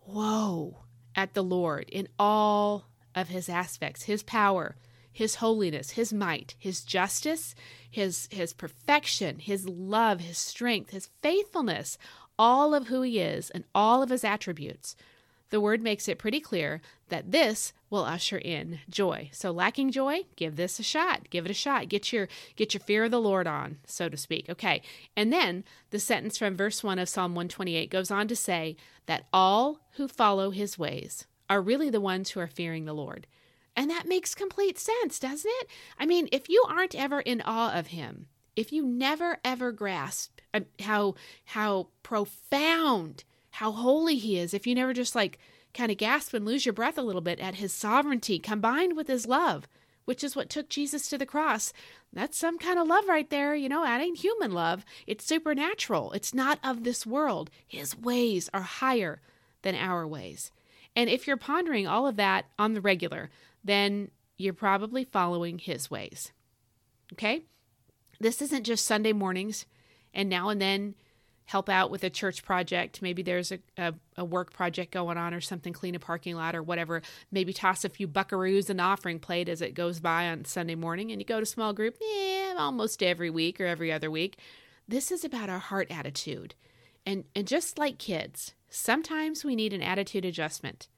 whoa 0.00 0.78
at 1.16 1.34
the 1.34 1.42
Lord 1.42 1.88
in 1.90 2.08
all 2.18 2.86
of 3.14 3.28
his 3.28 3.48
aspects, 3.48 4.04
his 4.04 4.22
power, 4.22 4.76
his 5.12 5.36
holiness, 5.36 5.90
his 5.90 6.12
might, 6.12 6.54
his 6.58 6.82
justice, 6.82 7.54
his 7.88 8.28
his 8.32 8.52
perfection, 8.52 9.38
his 9.38 9.68
love, 9.68 10.20
his 10.20 10.38
strength, 10.38 10.90
his 10.90 11.08
faithfulness, 11.22 11.96
all 12.38 12.74
of 12.74 12.88
who 12.88 13.02
he 13.02 13.20
is 13.20 13.50
and 13.50 13.64
all 13.74 14.02
of 14.02 14.10
his 14.10 14.24
attributes, 14.24 14.96
the 15.50 15.60
word 15.60 15.82
makes 15.82 16.08
it 16.08 16.18
pretty 16.18 16.40
clear 16.40 16.80
that 17.10 17.30
this 17.30 17.72
will 17.88 18.04
usher 18.04 18.38
in 18.38 18.80
joy. 18.90 19.30
So 19.32 19.52
lacking 19.52 19.92
joy, 19.92 20.22
give 20.34 20.56
this 20.56 20.80
a 20.80 20.82
shot. 20.82 21.30
Give 21.30 21.44
it 21.44 21.50
a 21.50 21.54
shot. 21.54 21.88
Get 21.88 22.12
your 22.12 22.28
get 22.56 22.74
your 22.74 22.80
fear 22.80 23.04
of 23.04 23.12
the 23.12 23.20
Lord 23.20 23.46
on, 23.46 23.78
so 23.86 24.08
to 24.08 24.16
speak. 24.16 24.50
Okay. 24.50 24.82
And 25.16 25.32
then 25.32 25.62
the 25.90 26.00
sentence 26.00 26.38
from 26.38 26.56
verse 26.56 26.82
1 26.82 26.98
of 26.98 27.08
Psalm 27.08 27.36
128 27.36 27.90
goes 27.90 28.10
on 28.10 28.26
to 28.26 28.34
say 28.34 28.76
that 29.06 29.26
all 29.32 29.78
who 29.92 30.08
follow 30.08 30.50
his 30.50 30.76
ways 30.76 31.26
are 31.48 31.60
really 31.60 31.90
the 31.90 32.00
ones 32.00 32.30
who 32.30 32.40
are 32.40 32.48
fearing 32.48 32.84
the 32.84 32.92
Lord. 32.92 33.26
And 33.76 33.90
that 33.90 34.08
makes 34.08 34.34
complete 34.34 34.78
sense, 34.78 35.18
doesn't 35.18 35.50
it? 35.60 35.68
I 35.98 36.06
mean, 36.06 36.28
if 36.32 36.48
you 36.48 36.64
aren't 36.68 36.94
ever 36.94 37.20
in 37.20 37.42
awe 37.44 37.76
of 37.76 37.88
him, 37.88 38.26
if 38.56 38.72
you 38.72 38.84
never 38.84 39.38
ever 39.44 39.72
grasp 39.72 40.40
uh, 40.52 40.60
how 40.80 41.14
how 41.46 41.88
profound 42.02 43.24
how 43.50 43.72
holy 43.72 44.16
he 44.16 44.38
is 44.38 44.54
if 44.54 44.66
you 44.66 44.74
never 44.74 44.92
just 44.92 45.14
like 45.14 45.38
kind 45.72 45.90
of 45.90 45.98
gasp 45.98 46.32
and 46.34 46.44
lose 46.44 46.64
your 46.64 46.72
breath 46.72 46.98
a 46.98 47.02
little 47.02 47.20
bit 47.20 47.40
at 47.40 47.56
his 47.56 47.72
sovereignty 47.72 48.38
combined 48.38 48.96
with 48.96 49.08
his 49.08 49.26
love 49.26 49.66
which 50.04 50.22
is 50.22 50.36
what 50.36 50.50
took 50.50 50.68
Jesus 50.68 51.08
to 51.08 51.18
the 51.18 51.26
cross 51.26 51.72
that's 52.12 52.38
some 52.38 52.58
kind 52.58 52.78
of 52.78 52.86
love 52.86 53.08
right 53.08 53.28
there 53.28 53.54
you 53.54 53.68
know 53.68 53.82
that 53.82 54.00
ain't 54.00 54.18
human 54.18 54.52
love. 54.52 54.84
It's 55.06 55.24
supernatural. 55.24 56.12
It's 56.12 56.32
not 56.32 56.60
of 56.62 56.84
this 56.84 57.04
world. 57.04 57.50
His 57.66 57.98
ways 57.98 58.48
are 58.54 58.62
higher 58.62 59.20
than 59.62 59.74
our 59.74 60.06
ways. 60.06 60.52
And 60.94 61.10
if 61.10 61.26
you're 61.26 61.36
pondering 61.36 61.88
all 61.88 62.06
of 62.06 62.16
that 62.16 62.46
on 62.58 62.74
the 62.74 62.80
regular 62.80 63.30
then 63.64 64.10
you're 64.36 64.52
probably 64.52 65.04
following 65.04 65.58
his 65.58 65.90
ways. 65.90 66.32
Okay 67.12 67.44
this 68.24 68.40
isn't 68.40 68.64
just 68.64 68.86
Sunday 68.86 69.12
mornings 69.12 69.66
and 70.14 70.30
now 70.30 70.48
and 70.48 70.58
then 70.58 70.94
help 71.44 71.68
out 71.68 71.90
with 71.90 72.02
a 72.02 72.08
church 72.08 72.42
project. 72.42 73.02
Maybe 73.02 73.22
there's 73.22 73.52
a, 73.52 73.58
a, 73.76 73.92
a, 74.16 74.24
work 74.24 74.50
project 74.50 74.92
going 74.92 75.18
on 75.18 75.34
or 75.34 75.42
something, 75.42 75.74
clean 75.74 75.94
a 75.94 75.98
parking 75.98 76.34
lot 76.34 76.56
or 76.56 76.62
whatever. 76.62 77.02
Maybe 77.30 77.52
toss 77.52 77.84
a 77.84 77.90
few 77.90 78.08
buckaroos 78.08 78.70
in 78.70 78.78
the 78.78 78.82
offering 78.82 79.18
plate 79.18 79.50
as 79.50 79.60
it 79.60 79.74
goes 79.74 80.00
by 80.00 80.28
on 80.28 80.46
Sunday 80.46 80.74
morning 80.74 81.12
and 81.12 81.20
you 81.20 81.26
go 81.26 81.38
to 81.38 81.44
small 81.44 81.74
group, 81.74 81.96
yeah, 82.00 82.54
almost 82.56 83.02
every 83.02 83.28
week 83.28 83.60
or 83.60 83.66
every 83.66 83.92
other 83.92 84.10
week. 84.10 84.38
This 84.88 85.12
is 85.12 85.22
about 85.22 85.50
our 85.50 85.58
heart 85.58 85.90
attitude. 85.90 86.54
And, 87.04 87.24
and 87.36 87.46
just 87.46 87.78
like 87.78 87.98
kids, 87.98 88.54
sometimes 88.70 89.44
we 89.44 89.54
need 89.54 89.74
an 89.74 89.82
attitude 89.82 90.24
adjustment. 90.24 90.88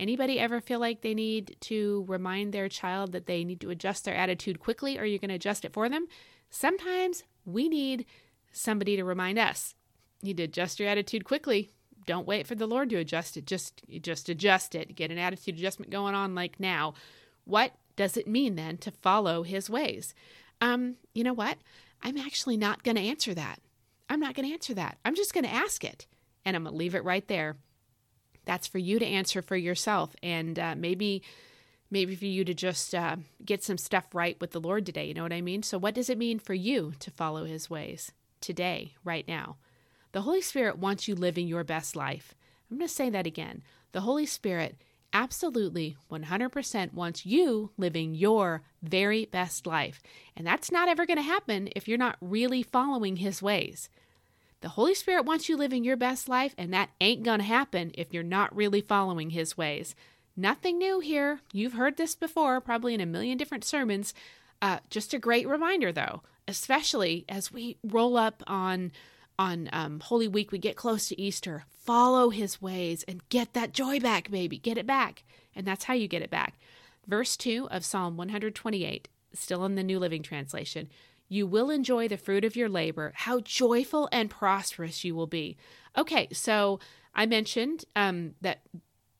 Anybody 0.00 0.40
ever 0.40 0.60
feel 0.60 0.80
like 0.80 1.02
they 1.02 1.14
need 1.14 1.56
to 1.60 2.04
remind 2.08 2.52
their 2.52 2.68
child 2.68 3.12
that 3.12 3.26
they 3.26 3.44
need 3.44 3.60
to 3.60 3.70
adjust 3.70 4.04
their 4.04 4.16
attitude 4.16 4.58
quickly 4.58 4.98
or 4.98 5.04
you're 5.04 5.20
going 5.20 5.28
to 5.28 5.36
adjust 5.36 5.64
it 5.64 5.72
for 5.72 5.88
them? 5.88 6.08
Sometimes 6.50 7.24
we 7.44 7.68
need 7.68 8.06
somebody 8.52 8.96
to 8.96 9.04
remind 9.04 9.38
us. 9.38 9.74
You 10.22 10.34
to 10.34 10.44
adjust 10.44 10.80
your 10.80 10.88
attitude 10.88 11.24
quickly. 11.24 11.70
Don't 12.06 12.26
wait 12.26 12.46
for 12.46 12.54
the 12.54 12.66
Lord 12.66 12.90
to 12.90 12.96
adjust 12.96 13.36
it. 13.36 13.46
Just 13.46 13.82
just 14.00 14.28
adjust 14.28 14.74
it. 14.74 14.94
Get 14.94 15.10
an 15.10 15.18
attitude 15.18 15.56
adjustment 15.56 15.90
going 15.90 16.14
on 16.14 16.34
like 16.34 16.60
now. 16.60 16.94
What 17.44 17.72
does 17.96 18.16
it 18.16 18.26
mean 18.26 18.56
then 18.56 18.76
to 18.78 18.90
follow 18.90 19.42
his 19.42 19.68
ways? 19.68 20.14
Um, 20.60 20.96
you 21.14 21.24
know 21.24 21.32
what? 21.32 21.58
I'm 22.02 22.16
actually 22.18 22.56
not 22.56 22.82
going 22.82 22.96
to 22.96 23.02
answer 23.02 23.34
that. 23.34 23.60
I'm 24.08 24.20
not 24.20 24.34
going 24.34 24.46
to 24.48 24.52
answer 24.52 24.74
that. 24.74 24.98
I'm 25.04 25.14
just 25.14 25.32
going 25.34 25.44
to 25.44 25.52
ask 25.52 25.84
it. 25.84 26.06
And 26.44 26.56
I'm 26.56 26.64
going 26.64 26.74
to 26.74 26.78
leave 26.78 26.94
it 26.94 27.04
right 27.04 27.26
there. 27.26 27.56
That's 28.44 28.66
for 28.66 28.78
you 28.78 28.98
to 28.98 29.06
answer 29.06 29.40
for 29.40 29.56
yourself. 29.56 30.14
And 30.22 30.58
uh, 30.58 30.74
maybe 30.76 31.22
maybe 31.94 32.16
for 32.16 32.26
you 32.26 32.44
to 32.44 32.52
just 32.52 32.94
uh, 32.94 33.16
get 33.44 33.62
some 33.62 33.78
stuff 33.78 34.04
right 34.12 34.38
with 34.40 34.50
the 34.50 34.60
Lord 34.60 34.84
today. 34.84 35.06
You 35.06 35.14
know 35.14 35.22
what 35.22 35.32
I 35.32 35.40
mean? 35.40 35.62
So, 35.62 35.78
what 35.78 35.94
does 35.94 36.10
it 36.10 36.18
mean 36.18 36.38
for 36.38 36.52
you 36.52 36.92
to 36.98 37.10
follow 37.10 37.44
His 37.44 37.70
ways 37.70 38.12
today, 38.40 38.94
right 39.04 39.26
now? 39.26 39.56
The 40.12 40.22
Holy 40.22 40.42
Spirit 40.42 40.78
wants 40.78 41.08
you 41.08 41.14
living 41.14 41.46
your 41.46 41.64
best 41.64 41.96
life. 41.96 42.34
I'm 42.70 42.78
going 42.78 42.88
to 42.88 42.94
say 42.94 43.08
that 43.10 43.26
again. 43.26 43.62
The 43.92 44.02
Holy 44.02 44.26
Spirit 44.26 44.76
absolutely 45.12 45.96
100% 46.10 46.92
wants 46.92 47.24
you 47.24 47.70
living 47.78 48.14
your 48.14 48.62
very 48.82 49.26
best 49.26 49.64
life. 49.64 50.02
And 50.36 50.44
that's 50.44 50.72
not 50.72 50.88
ever 50.88 51.06
going 51.06 51.18
to 51.18 51.22
happen 51.22 51.68
if 51.76 51.86
you're 51.86 51.96
not 51.96 52.16
really 52.20 52.64
following 52.64 53.16
His 53.16 53.40
ways. 53.40 53.88
The 54.60 54.70
Holy 54.70 54.94
Spirit 54.94 55.24
wants 55.24 55.48
you 55.48 55.56
living 55.56 55.84
your 55.84 55.96
best 55.96 56.28
life, 56.28 56.54
and 56.58 56.72
that 56.72 56.90
ain't 57.00 57.22
going 57.22 57.38
to 57.38 57.44
happen 57.44 57.92
if 57.94 58.12
you're 58.12 58.22
not 58.22 58.54
really 58.56 58.80
following 58.80 59.30
His 59.30 59.56
ways. 59.56 59.94
Nothing 60.36 60.78
new 60.78 61.00
here. 61.00 61.40
You've 61.52 61.74
heard 61.74 61.96
this 61.96 62.14
before, 62.14 62.60
probably 62.60 62.94
in 62.94 63.00
a 63.00 63.06
million 63.06 63.38
different 63.38 63.64
sermons. 63.64 64.14
Uh, 64.60 64.78
just 64.90 65.14
a 65.14 65.18
great 65.18 65.46
reminder, 65.46 65.92
though, 65.92 66.22
especially 66.48 67.24
as 67.28 67.52
we 67.52 67.76
roll 67.82 68.16
up 68.16 68.42
on 68.46 68.92
on 69.36 69.68
um, 69.72 69.98
Holy 69.98 70.28
Week, 70.28 70.52
we 70.52 70.58
get 70.58 70.76
close 70.76 71.08
to 71.08 71.20
Easter. 71.20 71.64
Follow 71.68 72.30
His 72.30 72.62
ways 72.62 73.04
and 73.08 73.28
get 73.28 73.52
that 73.52 73.72
joy 73.72 73.98
back, 73.98 74.30
baby. 74.30 74.58
Get 74.58 74.78
it 74.78 74.86
back, 74.86 75.24
and 75.54 75.66
that's 75.66 75.84
how 75.84 75.94
you 75.94 76.06
get 76.06 76.22
it 76.22 76.30
back. 76.30 76.54
Verse 77.06 77.36
two 77.36 77.68
of 77.70 77.84
Psalm 77.84 78.16
128, 78.16 79.08
still 79.32 79.64
in 79.64 79.74
the 79.74 79.82
New 79.82 79.98
Living 79.98 80.22
Translation. 80.22 80.88
You 81.28 81.46
will 81.46 81.70
enjoy 81.70 82.06
the 82.06 82.16
fruit 82.16 82.44
of 82.44 82.56
your 82.56 82.68
labor. 82.68 83.12
How 83.14 83.40
joyful 83.40 84.08
and 84.12 84.30
prosperous 84.30 85.04
you 85.04 85.14
will 85.14 85.26
be. 85.26 85.56
Okay, 85.96 86.28
so 86.32 86.80
I 87.14 87.26
mentioned 87.26 87.84
um, 87.96 88.34
that 88.40 88.60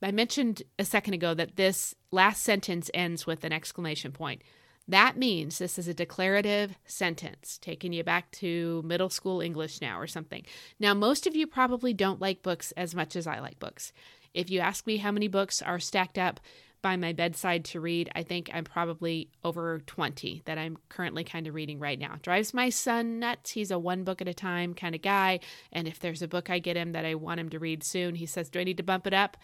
I 0.05 0.13
mentioned 0.13 0.63
a 0.79 0.85
second 0.85 1.15
ago 1.15 1.35
that 1.35 1.57
this 1.57 1.95
last 2.11 2.43
sentence 2.43 2.91
ends 2.93 3.27
with 3.27 3.43
an 3.45 3.53
exclamation 3.53 4.13
point. 4.13 4.43
That 4.87 5.17
means 5.17 5.59
this 5.59 5.79
is 5.79 5.89
a 5.89 5.95
declarative 5.95 6.77
sentence, 6.85 7.59
taking 7.61 7.95
you 7.95 8.05
back 8.05 8.31
to 8.33 8.83
middle 8.85 9.09
school 9.09 9.41
English 9.41 9.81
now 9.81 9.99
or 9.99 10.07
something. 10.07 10.45
Now, 10.79 10.93
most 10.93 11.27
of 11.27 11.35
you 11.35 11.47
probably 11.47 11.95
don't 11.95 12.21
like 12.21 12.43
books 12.43 12.73
as 12.73 12.95
much 12.95 13.17
as 13.17 13.27
I 13.27 13.41
like 13.41 13.59
books. 13.59 13.93
If 14.35 14.51
you 14.51 14.61
ask 14.61 14.87
me 14.87 14.99
how 14.99 15.11
many 15.11 15.27
books 15.27 15.63
are 15.63 15.79
stacked 15.79 16.19
up 16.19 16.39
by 16.83 16.97
my 16.97 17.15
bedside 17.15 17.65
to 17.65 17.81
read, 17.81 18.11
I 18.15 18.25
think 18.25 18.51
I'm 18.53 18.65
probably 18.65 19.31
over 19.43 19.79
20 19.87 20.43
that 20.45 20.59
I'm 20.59 20.77
currently 20.91 21.25
kind 21.25 21.47
of 21.47 21.55
reading 21.55 21.79
right 21.79 21.99
now. 21.99 22.17
Drives 22.21 22.53
my 22.53 22.69
son 22.69 23.21
nuts. 23.21 23.53
He's 23.53 23.71
a 23.71 23.79
one 23.79 24.05
book 24.05 24.21
at 24.21 24.29
a 24.29 24.35
time 24.35 24.75
kind 24.75 24.95
of 24.95 25.01
guy. 25.01 25.41
And 25.73 25.89
if 25.89 25.99
there's 25.99 26.21
a 26.21 26.29
book 26.29 26.51
I 26.51 26.59
get 26.59 26.77
him 26.77 26.93
that 26.93 27.07
I 27.07 27.15
want 27.15 27.41
him 27.41 27.49
to 27.51 27.59
read 27.59 27.83
soon, 27.83 28.17
he 28.17 28.27
says, 28.27 28.51
Do 28.51 28.61
I 28.61 28.65
need 28.65 28.77
to 28.77 28.83
bump 28.83 29.07
it 29.07 29.15
up 29.15 29.39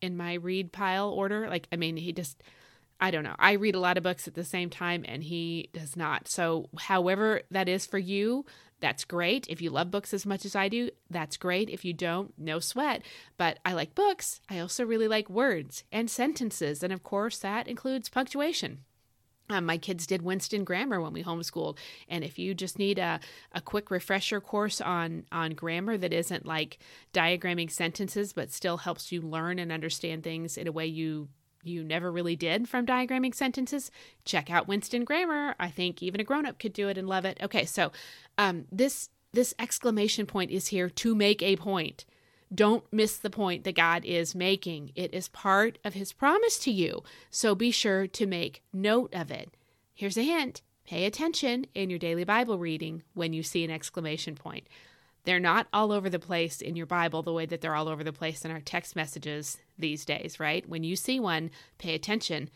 in 0.00 0.16
my 0.16 0.34
read 0.34 0.72
pile 0.72 1.10
order? 1.10 1.48
Like, 1.48 1.68
I 1.72 1.76
mean, 1.76 1.96
he 1.96 2.12
just 2.12 2.42
I 3.00 3.10
don't 3.10 3.24
know. 3.24 3.36
I 3.38 3.52
read 3.52 3.74
a 3.74 3.80
lot 3.80 3.96
of 3.96 4.02
books 4.02 4.28
at 4.28 4.34
the 4.34 4.44
same 4.44 4.68
time 4.68 5.04
and 5.08 5.22
he 5.24 5.70
does 5.72 5.96
not. 5.96 6.28
So, 6.28 6.68
however 6.78 7.42
that 7.50 7.68
is 7.68 7.86
for 7.86 7.98
you, 7.98 8.44
that's 8.80 9.04
great. 9.04 9.46
If 9.48 9.62
you 9.62 9.70
love 9.70 9.90
books 9.90 10.12
as 10.12 10.26
much 10.26 10.44
as 10.44 10.54
I 10.54 10.68
do, 10.68 10.90
that's 11.08 11.36
great. 11.36 11.70
If 11.70 11.84
you 11.84 11.92
don't, 11.92 12.32
no 12.38 12.60
sweat. 12.60 13.02
But 13.36 13.58
I 13.64 13.72
like 13.72 13.94
books. 13.94 14.40
I 14.50 14.58
also 14.58 14.84
really 14.84 15.08
like 15.08 15.30
words 15.30 15.84
and 15.92 16.10
sentences. 16.10 16.82
And 16.82 16.92
of 16.92 17.02
course, 17.02 17.38
that 17.38 17.68
includes 17.68 18.08
punctuation. 18.08 18.80
Um, 19.50 19.66
my 19.66 19.76
kids 19.76 20.06
did 20.06 20.22
Winston 20.22 20.64
grammar 20.64 21.00
when 21.00 21.12
we 21.12 21.24
homeschooled, 21.24 21.76
and 22.08 22.24
if 22.24 22.38
you 22.38 22.54
just 22.54 22.78
need 22.78 22.98
a, 22.98 23.20
a 23.52 23.60
quick 23.60 23.90
refresher 23.90 24.40
course 24.40 24.80
on 24.80 25.24
on 25.32 25.52
grammar 25.52 25.98
that 25.98 26.12
isn't 26.12 26.46
like 26.46 26.78
diagramming 27.12 27.70
sentences, 27.70 28.32
but 28.32 28.52
still 28.52 28.78
helps 28.78 29.10
you 29.10 29.20
learn 29.20 29.58
and 29.58 29.72
understand 29.72 30.22
things 30.22 30.56
in 30.56 30.68
a 30.68 30.72
way 30.72 30.86
you 30.86 31.28
you 31.62 31.84
never 31.84 32.10
really 32.10 32.36
did 32.36 32.68
from 32.68 32.86
diagramming 32.86 33.34
sentences, 33.34 33.90
check 34.24 34.50
out 34.50 34.68
Winston 34.68 35.04
Grammar. 35.04 35.54
I 35.58 35.68
think 35.68 36.02
even 36.02 36.20
a 36.20 36.24
grown 36.24 36.46
up 36.46 36.58
could 36.58 36.72
do 36.72 36.88
it 36.88 36.96
and 36.96 37.08
love 37.08 37.24
it. 37.24 37.38
Okay, 37.42 37.64
so 37.64 37.92
um, 38.38 38.64
this 38.72 39.10
this 39.32 39.54
exclamation 39.58 40.26
point 40.26 40.50
is 40.50 40.68
here 40.68 40.88
to 40.88 41.14
make 41.14 41.42
a 41.42 41.56
point. 41.56 42.04
Don't 42.52 42.84
miss 42.92 43.16
the 43.16 43.30
point 43.30 43.64
that 43.64 43.76
God 43.76 44.04
is 44.04 44.34
making. 44.34 44.92
It 44.96 45.14
is 45.14 45.28
part 45.28 45.78
of 45.84 45.94
His 45.94 46.12
promise 46.12 46.58
to 46.60 46.70
you. 46.70 47.02
So 47.30 47.54
be 47.54 47.70
sure 47.70 48.06
to 48.08 48.26
make 48.26 48.62
note 48.72 49.14
of 49.14 49.30
it. 49.30 49.56
Here's 49.94 50.16
a 50.16 50.22
hint 50.22 50.62
pay 50.84 51.04
attention 51.04 51.66
in 51.74 51.88
your 51.88 51.98
daily 52.00 52.24
Bible 52.24 52.58
reading 52.58 53.04
when 53.14 53.32
you 53.32 53.44
see 53.44 53.62
an 53.62 53.70
exclamation 53.70 54.34
point. 54.34 54.66
They're 55.24 55.38
not 55.38 55.68
all 55.72 55.92
over 55.92 56.08
the 56.10 56.18
place 56.18 56.60
in 56.60 56.74
your 56.74 56.86
Bible 56.86 57.22
the 57.22 57.32
way 57.32 57.46
that 57.46 57.60
they're 57.60 57.74
all 57.74 57.88
over 57.88 58.02
the 58.02 58.12
place 58.12 58.44
in 58.44 58.50
our 58.50 58.60
text 58.60 58.96
messages 58.96 59.58
these 59.78 60.04
days, 60.04 60.40
right? 60.40 60.68
When 60.68 60.82
you 60.82 60.96
see 60.96 61.20
one, 61.20 61.50
pay 61.78 61.94
attention, 61.94 62.50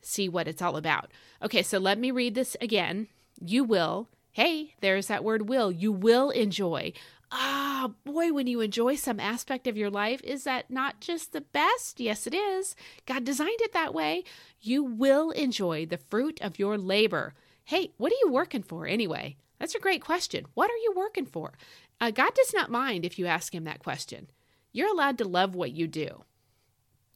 see 0.00 0.28
what 0.28 0.48
it's 0.48 0.62
all 0.62 0.76
about. 0.76 1.12
Okay, 1.42 1.62
so 1.62 1.78
let 1.78 1.98
me 1.98 2.10
read 2.10 2.34
this 2.34 2.56
again. 2.60 3.08
You 3.40 3.62
will, 3.62 4.08
hey, 4.32 4.74
there's 4.80 5.06
that 5.08 5.22
word 5.22 5.48
will, 5.48 5.70
you 5.70 5.92
will 5.92 6.30
enjoy. 6.30 6.92
Ah, 7.30 7.90
boy, 8.04 8.32
when 8.32 8.46
you 8.46 8.60
enjoy 8.60 8.94
some 8.94 9.20
aspect 9.20 9.66
of 9.66 9.76
your 9.76 9.90
life, 9.90 10.20
is 10.24 10.44
that 10.44 10.70
not 10.70 11.00
just 11.00 11.32
the 11.32 11.42
best? 11.42 12.00
Yes, 12.00 12.26
it 12.26 12.34
is. 12.34 12.74
God 13.06 13.24
designed 13.24 13.60
it 13.60 13.72
that 13.72 13.92
way. 13.92 14.24
You 14.60 14.82
will 14.82 15.30
enjoy 15.32 15.84
the 15.86 15.98
fruit 15.98 16.40
of 16.40 16.58
your 16.58 16.78
labor. 16.78 17.34
Hey, 17.64 17.92
what 17.98 18.12
are 18.12 18.20
you 18.24 18.32
working 18.32 18.62
for 18.62 18.86
anyway? 18.86 19.36
That's 19.58 19.74
a 19.74 19.80
great 19.80 20.02
question. 20.02 20.46
What 20.54 20.70
are 20.70 20.76
you 20.76 20.94
working 20.96 21.26
for? 21.26 21.52
Uh, 22.00 22.10
God 22.10 22.34
does 22.34 22.54
not 22.54 22.70
mind 22.70 23.04
if 23.04 23.18
you 23.18 23.26
ask 23.26 23.54
Him 23.54 23.64
that 23.64 23.82
question. 23.82 24.30
You're 24.72 24.90
allowed 24.90 25.18
to 25.18 25.28
love 25.28 25.54
what 25.54 25.72
you 25.72 25.86
do. 25.86 26.24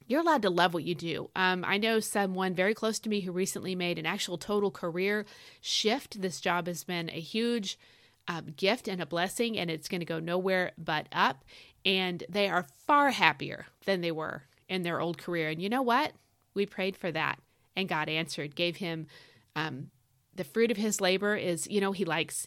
You're 0.06 0.20
allowed 0.20 0.42
to 0.42 0.50
love 0.50 0.74
what 0.74 0.84
you 0.84 0.94
do. 0.94 1.30
Um, 1.34 1.64
I 1.66 1.78
know 1.78 2.00
someone 2.00 2.54
very 2.54 2.74
close 2.74 2.98
to 2.98 3.08
me 3.08 3.20
who 3.20 3.32
recently 3.32 3.74
made 3.74 3.98
an 3.98 4.04
actual 4.04 4.36
total 4.36 4.70
career 4.70 5.24
shift. 5.60 6.20
This 6.20 6.40
job 6.40 6.66
has 6.66 6.84
been 6.84 7.08
a 7.08 7.20
huge 7.20 7.78
um, 8.28 8.46
gift 8.56 8.88
and 8.88 9.00
a 9.00 9.06
blessing, 9.06 9.58
and 9.58 9.70
it's 9.70 9.88
going 9.88 10.00
to 10.00 10.06
go 10.06 10.20
nowhere 10.20 10.72
but 10.78 11.08
up. 11.12 11.44
And 11.84 12.22
they 12.28 12.48
are 12.48 12.66
far 12.86 13.10
happier 13.10 13.66
than 13.84 14.00
they 14.00 14.12
were 14.12 14.44
in 14.68 14.82
their 14.82 15.00
old 15.00 15.18
career. 15.18 15.48
And 15.48 15.60
you 15.60 15.68
know 15.68 15.82
what? 15.82 16.12
We 16.54 16.66
prayed 16.66 16.96
for 16.96 17.10
that, 17.10 17.38
and 17.76 17.88
God 17.88 18.08
answered, 18.08 18.54
gave 18.54 18.76
him 18.76 19.06
um, 19.56 19.90
the 20.34 20.44
fruit 20.44 20.70
of 20.70 20.76
his 20.76 21.00
labor. 21.00 21.34
Is 21.34 21.66
you 21.68 21.80
know 21.80 21.92
he 21.92 22.04
likes 22.04 22.46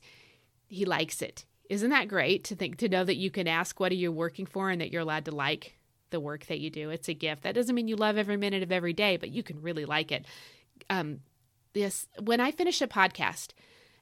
he 0.67 0.85
likes 0.85 1.21
it. 1.21 1.45
Isn't 1.69 1.89
that 1.89 2.07
great 2.07 2.43
to 2.45 2.55
think 2.55 2.77
to 2.77 2.89
know 2.89 3.03
that 3.03 3.15
you 3.17 3.31
can 3.31 3.47
ask 3.47 3.79
what 3.79 3.91
are 3.91 3.95
you 3.95 4.11
working 4.11 4.45
for 4.45 4.69
and 4.69 4.79
that 4.81 4.91
you're 4.91 5.01
allowed 5.01 5.25
to 5.25 5.35
like 5.35 5.77
the 6.11 6.19
work 6.19 6.45
that 6.45 6.59
you 6.59 6.69
do? 6.69 6.91
It's 6.91 7.09
a 7.09 7.13
gift. 7.13 7.43
That 7.43 7.55
doesn't 7.55 7.73
mean 7.73 7.88
you 7.88 7.95
love 7.95 8.17
every 8.17 8.38
minute 8.38 8.63
of 8.63 8.71
every 8.71 8.93
day, 8.93 9.17
but 9.17 9.31
you 9.31 9.41
can 9.41 9.61
really 9.61 9.85
like 9.85 10.11
it. 10.11 10.25
Um, 10.89 11.21
this 11.73 12.07
when 12.21 12.39
I 12.39 12.51
finish 12.51 12.81
a 12.81 12.88
podcast 12.88 13.49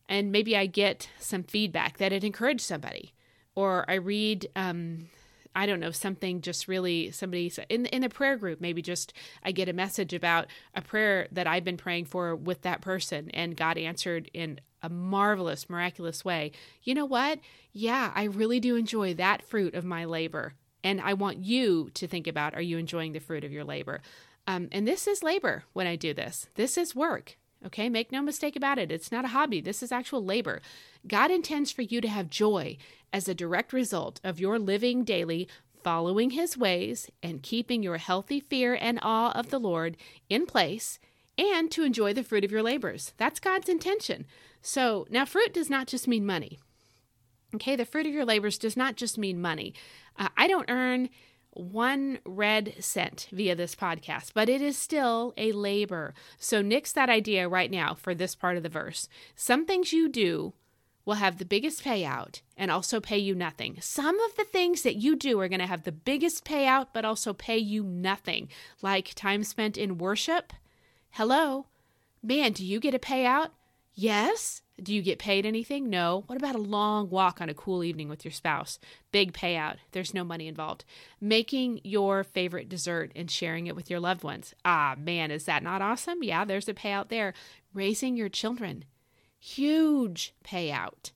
and 0.09 0.31
maybe 0.31 0.55
I 0.55 0.65
get 0.65 1.09
some 1.19 1.43
feedback 1.43 1.97
that 1.97 2.11
it 2.11 2.23
encouraged 2.23 2.61
somebody, 2.61 3.13
or 3.55 3.85
I 3.89 3.95
read 3.95 4.47
um, 4.55 5.09
I 5.55 5.65
don't 5.65 5.79
know, 5.79 5.91
something 5.91 6.41
just 6.41 6.67
really 6.67 7.11
somebody 7.11 7.51
in 7.69 7.85
in 7.87 8.03
a 8.03 8.09
prayer 8.09 8.37
group, 8.37 8.59
maybe 8.59 8.81
just 8.81 9.13
I 9.43 9.51
get 9.51 9.69
a 9.69 9.73
message 9.73 10.13
about 10.13 10.47
a 10.73 10.81
prayer 10.81 11.27
that 11.31 11.47
I've 11.47 11.63
been 11.63 11.77
praying 11.77 12.05
for 12.05 12.35
with 12.35 12.61
that 12.63 12.81
person 12.81 13.29
and 13.31 13.55
God 13.55 13.77
answered 13.77 14.29
in 14.33 14.59
a 14.81 14.89
marvelous, 14.89 15.69
miraculous 15.69 16.25
way. 16.25 16.51
You 16.81 16.95
know 16.95 17.05
what? 17.05 17.39
Yeah, 17.71 18.11
I 18.15 18.23
really 18.23 18.59
do 18.59 18.75
enjoy 18.75 19.13
that 19.15 19.43
fruit 19.43 19.75
of 19.75 19.85
my 19.85 20.05
labor. 20.05 20.53
And 20.83 20.99
I 20.99 21.13
want 21.13 21.37
you 21.37 21.89
to 21.93 22.07
think 22.07 22.27
about 22.27 22.55
are 22.55 22.61
you 22.61 22.77
enjoying 22.77 23.13
the 23.13 23.19
fruit 23.19 23.43
of 23.43 23.51
your 23.51 23.63
labor? 23.63 24.01
Um, 24.47 24.67
and 24.71 24.87
this 24.87 25.07
is 25.07 25.23
labor 25.23 25.63
when 25.71 25.87
I 25.87 25.95
do 25.95 26.13
this. 26.13 26.49
This 26.55 26.77
is 26.77 26.95
work. 26.95 27.37
Okay, 27.65 27.88
make 27.88 28.12
no 28.12 28.21
mistake 28.21 28.56
about 28.56 28.78
it. 28.78 28.91
It's 28.91 29.12
not 29.12 29.26
a 29.26 29.30
hobby, 29.30 29.62
this 29.62 29.82
is 29.82 29.91
actual 29.91 30.23
labor. 30.23 30.62
God 31.08 31.32
intends 31.32 31.71
for 31.71 31.82
you 31.82 32.02
to 32.02 32.08
have 32.08 32.30
joy 32.30 32.78
as 33.12 33.28
a 33.28 33.34
direct 33.34 33.71
result 33.71 34.19
of 34.23 34.39
your 34.39 34.60
living 34.60 35.04
daily, 35.04 35.47
following 35.84 36.32
His 36.32 36.58
ways, 36.58 37.10
and 37.21 37.43
keeping 37.43 37.82
your 37.82 37.97
healthy 37.97 38.39
fear 38.39 38.78
and 38.80 38.99
awe 39.02 39.32
of 39.32 39.49
the 39.49 39.60
Lord 39.60 39.95
in 40.30 40.45
place, 40.45 40.99
and 41.38 41.71
to 41.71 41.84
enjoy 41.84 42.13
the 42.13 42.23
fruit 42.23 42.43
of 42.43 42.52
your 42.52 42.63
labors. 42.63 43.13
That's 43.17 43.39
God's 43.39 43.69
intention. 43.69 44.26
So 44.62 45.08
now, 45.10 45.26
fruit 45.26 45.54
does 45.54 45.69
not 45.69 45.88
just 45.88 46.08
mean 46.08 46.26
money. 46.26 46.60
Okay, 47.56 47.76
the 47.76 47.86
fruit 47.86 48.08
of 48.08 48.13
your 48.13 48.26
labors 48.26 48.58
does 48.58 48.76
not 48.76 48.95
just 48.95 49.17
mean 49.17 49.41
money. 49.41 49.73
Uh, 50.17 50.30
I 50.36 50.47
don't 50.47 50.69
earn 50.69 51.10
one 51.53 52.19
red 52.25 52.75
cent 52.79 53.27
via 53.31 53.55
this 53.55 53.75
podcast, 53.75 54.31
but 54.33 54.49
it 54.49 54.61
is 54.61 54.77
still 54.77 55.33
a 55.37 55.51
labor. 55.51 56.13
So 56.37 56.61
nix 56.61 56.91
that 56.93 57.09
idea 57.09 57.47
right 57.47 57.69
now 57.69 57.93
for 57.93 58.15
this 58.15 58.35
part 58.35 58.57
of 58.57 58.63
the 58.63 58.69
verse. 58.69 59.07
Some 59.35 59.65
things 59.65 59.93
you 59.93 60.09
do 60.09 60.53
will 61.05 61.15
have 61.15 61.37
the 61.37 61.45
biggest 61.45 61.83
payout 61.83 62.41
and 62.57 62.71
also 62.71 62.99
pay 62.99 63.17
you 63.17 63.35
nothing. 63.35 63.77
Some 63.81 64.19
of 64.21 64.35
the 64.35 64.45
things 64.45 64.81
that 64.81 64.95
you 64.95 65.15
do 65.15 65.39
are 65.39 65.49
going 65.49 65.59
to 65.59 65.67
have 65.67 65.83
the 65.83 65.91
biggest 65.91 66.45
payout 66.45 66.87
but 66.93 67.05
also 67.05 67.33
pay 67.33 67.57
you 67.57 67.83
nothing, 67.83 68.49
like 68.81 69.13
time 69.13 69.43
spent 69.43 69.77
in 69.77 69.97
worship. 69.97 70.53
Hello. 71.11 71.67
Man, 72.23 72.53
do 72.53 72.65
you 72.65 72.79
get 72.79 72.95
a 72.95 72.99
payout? 72.99 73.49
Yes. 73.93 74.62
Do 74.81 74.93
you 74.93 75.03
get 75.03 75.19
paid 75.19 75.45
anything? 75.45 75.89
No. 75.89 76.23
What 76.25 76.38
about 76.38 76.55
a 76.55 76.59
long 76.59 77.09
walk 77.09 77.39
on 77.39 77.49
a 77.49 77.53
cool 77.53 77.83
evening 77.83 78.09
with 78.09 78.25
your 78.25 78.31
spouse? 78.31 78.79
Big 79.12 79.31
payout. 79.31 79.75
There's 79.91 80.15
no 80.15 80.23
money 80.23 80.47
involved. 80.47 80.83
Making 81.21 81.79
your 81.83 82.23
favorite 82.23 82.69
dessert 82.69 83.12
and 83.15 83.29
sharing 83.29 83.67
it 83.67 83.75
with 83.75 83.91
your 83.91 83.99
loved 83.99 84.23
ones. 84.23 84.55
Ah, 84.65 84.95
man, 84.97 85.29
is 85.29 85.45
that 85.45 85.62
not 85.62 85.83
awesome? 85.83 86.23
Yeah, 86.23 86.43
there's 86.43 86.67
a 86.67 86.73
payout 86.73 87.09
there. 87.09 87.33
Raising 87.73 88.17
your 88.17 88.29
children. 88.29 88.86
Huge 89.38 90.33
payout. 90.43 91.12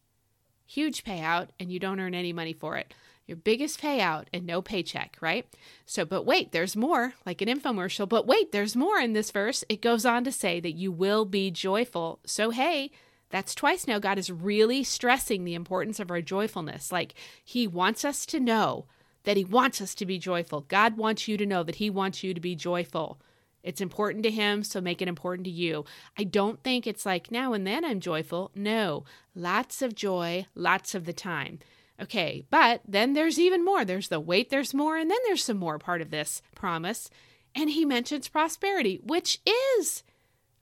Huge 0.68 1.04
payout, 1.04 1.48
and 1.60 1.72
you 1.72 1.80
don't 1.80 2.00
earn 2.00 2.14
any 2.14 2.34
money 2.34 2.54
for 2.54 2.78
it. 2.78 2.94
Your 3.26 3.38
biggest 3.38 3.82
payout 3.82 4.26
and 4.34 4.46
no 4.46 4.62
paycheck, 4.62 5.18
right? 5.20 5.46
So, 5.86 6.06
but 6.06 6.26
wait, 6.26 6.52
there's 6.52 6.76
more, 6.76 7.14
like 7.26 7.42
an 7.42 7.50
infomercial. 7.50 8.08
But 8.08 8.28
wait, 8.28 8.52
there's 8.52 8.76
more 8.76 9.00
in 9.00 9.14
this 9.14 9.32
verse. 9.32 9.64
It 9.68 9.82
goes 9.82 10.06
on 10.06 10.24
to 10.26 10.32
say 10.32 10.60
that 10.60 10.76
you 10.76 10.92
will 10.92 11.26
be 11.26 11.52
joyful. 11.52 12.20
So, 12.26 12.52
hey, 12.52 12.92
that's 13.30 13.56
twice 13.56 13.88
now. 13.88 14.00
God 14.00 14.18
is 14.18 14.32
really 14.32 14.84
stressing 14.84 15.44
the 15.44 15.56
importance 15.56 16.00
of 16.00 16.12
our 16.12 16.22
joyfulness. 16.22 16.92
Like 16.92 17.14
He 17.44 17.68
wants 17.68 18.06
us 18.06 18.26
to 18.28 18.40
know 18.40 18.86
that 19.24 19.38
He 19.38 19.44
wants 19.44 19.82
us 19.82 19.94
to 19.96 20.06
be 20.06 20.18
joyful. 20.18 20.62
God 20.62 20.98
wants 20.98 21.28
you 21.28 21.38
to 21.38 21.46
know 21.46 21.64
that 21.64 21.76
He 21.76 21.90
wants 21.90 22.24
you 22.24 22.34
to 22.34 22.40
be 22.40 22.56
joyful. 22.56 23.20
It's 23.64 23.82
important 23.82 24.24
to 24.24 24.32
Him, 24.32 24.64
so 24.64 24.80
make 24.80 25.02
it 25.02 25.10
important 25.10 25.46
to 25.46 25.52
you. 25.52 25.84
I 26.18 26.24
don't 26.24 26.64
think 26.64 26.88
it's 26.88 27.06
like 27.06 27.32
now 27.32 27.52
and 27.54 27.68
then 27.68 27.84
I'm 27.84 28.00
joyful. 28.00 28.52
No, 28.56 29.04
lots 29.36 29.82
of 29.82 29.94
joy, 29.94 30.46
lots 30.56 30.96
of 30.96 31.06
the 31.06 31.14
time. 31.14 31.60
Okay, 32.02 32.46
but 32.50 32.82
then 32.88 33.14
there's 33.14 33.40
even 33.40 33.66
more. 33.66 33.84
There's 33.84 34.08
the 34.08 34.20
wait, 34.20 34.50
there's 34.50 34.74
more, 34.74 34.98
and 34.98 35.10
then 35.10 35.18
there's 35.26 35.44
some 35.44 35.58
more 35.58 35.80
part 35.80 36.02
of 36.02 36.12
this 36.12 36.42
promise. 36.56 37.10
And 37.54 37.72
He 37.72 37.84
mentions 37.84 38.30
prosperity, 38.30 39.02
which 39.04 39.40
is 39.80 40.04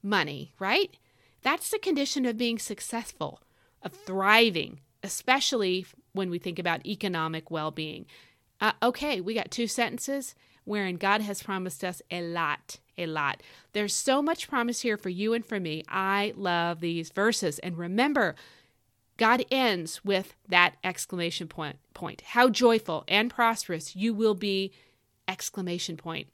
money, 0.02 0.54
right? 0.58 0.98
That's 1.46 1.70
the 1.70 1.78
condition 1.78 2.26
of 2.26 2.40
being 2.40 2.58
successful, 2.58 3.40
of 3.84 3.94
thriving, 3.94 4.80
especially 5.04 5.86
when 6.12 6.32
we 6.32 6.40
think 6.40 6.58
about 6.58 6.84
economic 6.88 7.52
well 7.52 7.70
being. 7.70 8.08
Uh, 8.60 8.72
okay, 8.82 9.22
we 9.22 9.36
got 9.36 9.52
two 9.52 9.68
sentences. 9.68 10.34
wherein 10.64 10.98
God 10.98 11.22
has 11.22 11.44
promised 11.44 11.84
us 11.84 12.02
a 12.10 12.22
lot, 12.22 12.80
a 12.98 13.06
lot. 13.06 13.44
There's 13.74 13.94
so 13.94 14.24
much 14.24 14.50
promise 14.50 14.82
here 14.82 14.98
for 14.98 15.10
you 15.10 15.34
and 15.34 15.46
for 15.46 15.60
me. 15.60 15.84
I 15.88 16.34
love 16.36 16.80
these 16.80 17.12
verses. 17.12 17.60
And 17.60 17.78
remember, 17.78 18.34
God 19.18 19.46
ends 19.52 20.04
with 20.04 20.36
that 20.50 20.76
exclamation 20.84 21.48
point, 21.48 21.78
point. 21.94 22.22
How 22.22 22.50
joyful 22.50 23.04
and 23.08 23.30
prosperous 23.30 23.96
you 23.96 24.16
will 24.16 24.34
be 24.34 24.72
exclamation 25.28 25.96
point. 25.96 26.28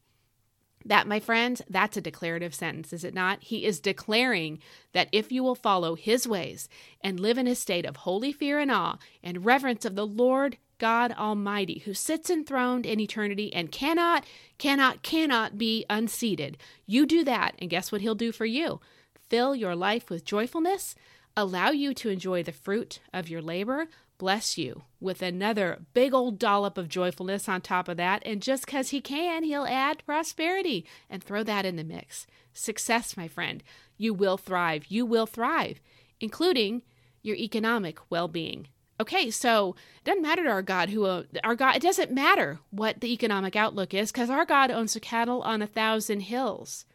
That, 0.85 1.07
my 1.07 1.19
friends, 1.19 1.61
that's 1.69 1.97
a 1.97 2.01
declarative 2.01 2.55
sentence, 2.55 2.91
is 2.93 3.03
it 3.03 3.13
not? 3.13 3.43
He 3.43 3.65
is 3.65 3.79
declaring 3.79 4.59
that 4.93 5.09
if 5.11 5.31
you 5.31 5.43
will 5.43 5.55
follow 5.55 5.95
his 5.95 6.27
ways 6.27 6.67
and 7.01 7.19
live 7.19 7.37
in 7.37 7.47
a 7.47 7.55
state 7.55 7.85
of 7.85 7.97
holy 7.97 8.31
fear 8.31 8.59
and 8.59 8.71
awe 8.71 8.97
and 9.23 9.45
reverence 9.45 9.85
of 9.85 9.95
the 9.95 10.07
Lord 10.07 10.57
God 10.79 11.11
Almighty, 11.11 11.79
who 11.85 11.93
sits 11.93 12.29
enthroned 12.29 12.87
in 12.87 12.99
eternity 12.99 13.53
and 13.53 13.71
cannot, 13.71 14.25
cannot, 14.57 15.03
cannot 15.03 15.57
be 15.57 15.85
unseated, 15.89 16.57
you 16.87 17.05
do 17.05 17.23
that, 17.23 17.53
and 17.59 17.69
guess 17.69 17.91
what 17.91 18.01
he'll 18.01 18.15
do 18.15 18.31
for 18.31 18.45
you? 18.45 18.81
Fill 19.29 19.55
your 19.55 19.75
life 19.75 20.09
with 20.09 20.25
joyfulness, 20.25 20.95
allow 21.37 21.69
you 21.69 21.93
to 21.93 22.09
enjoy 22.09 22.41
the 22.41 22.51
fruit 22.51 22.99
of 23.13 23.29
your 23.29 23.41
labor, 23.43 23.87
bless 24.21 24.55
you 24.55 24.83
with 24.99 25.23
another 25.23 25.79
big 25.95 26.13
old 26.13 26.37
dollop 26.37 26.77
of 26.77 26.87
joyfulness 26.87 27.49
on 27.49 27.59
top 27.59 27.87
of 27.87 27.97
that. 27.97 28.21
And 28.23 28.39
just 28.39 28.67
because 28.67 28.89
he 28.89 29.01
can, 29.01 29.41
he'll 29.41 29.65
add 29.65 30.05
prosperity 30.05 30.85
and 31.09 31.23
throw 31.23 31.41
that 31.41 31.65
in 31.65 31.75
the 31.75 31.83
mix. 31.83 32.27
Success, 32.53 33.17
my 33.17 33.27
friend. 33.27 33.63
You 33.97 34.13
will 34.13 34.37
thrive. 34.37 34.85
You 34.89 35.07
will 35.07 35.25
thrive, 35.25 35.81
including 36.19 36.83
your 37.23 37.35
economic 37.35 37.97
well 38.11 38.27
being. 38.27 38.67
Okay, 38.99 39.31
so 39.31 39.75
it 39.97 40.03
doesn't 40.03 40.21
matter 40.21 40.43
to 40.43 40.51
our 40.51 40.61
God 40.61 40.89
who 40.89 41.05
uh, 41.05 41.23
our 41.43 41.55
God. 41.55 41.75
It 41.75 41.81
doesn't 41.81 42.11
matter 42.11 42.59
what 42.69 43.01
the 43.01 43.11
economic 43.11 43.55
outlook 43.55 43.91
is 43.95 44.11
because 44.11 44.29
our 44.29 44.45
God 44.45 44.69
owns 44.69 44.93
the 44.93 44.99
cattle 44.99 45.41
on 45.41 45.63
a 45.63 45.67
thousand 45.67 46.19
hills. 46.19 46.85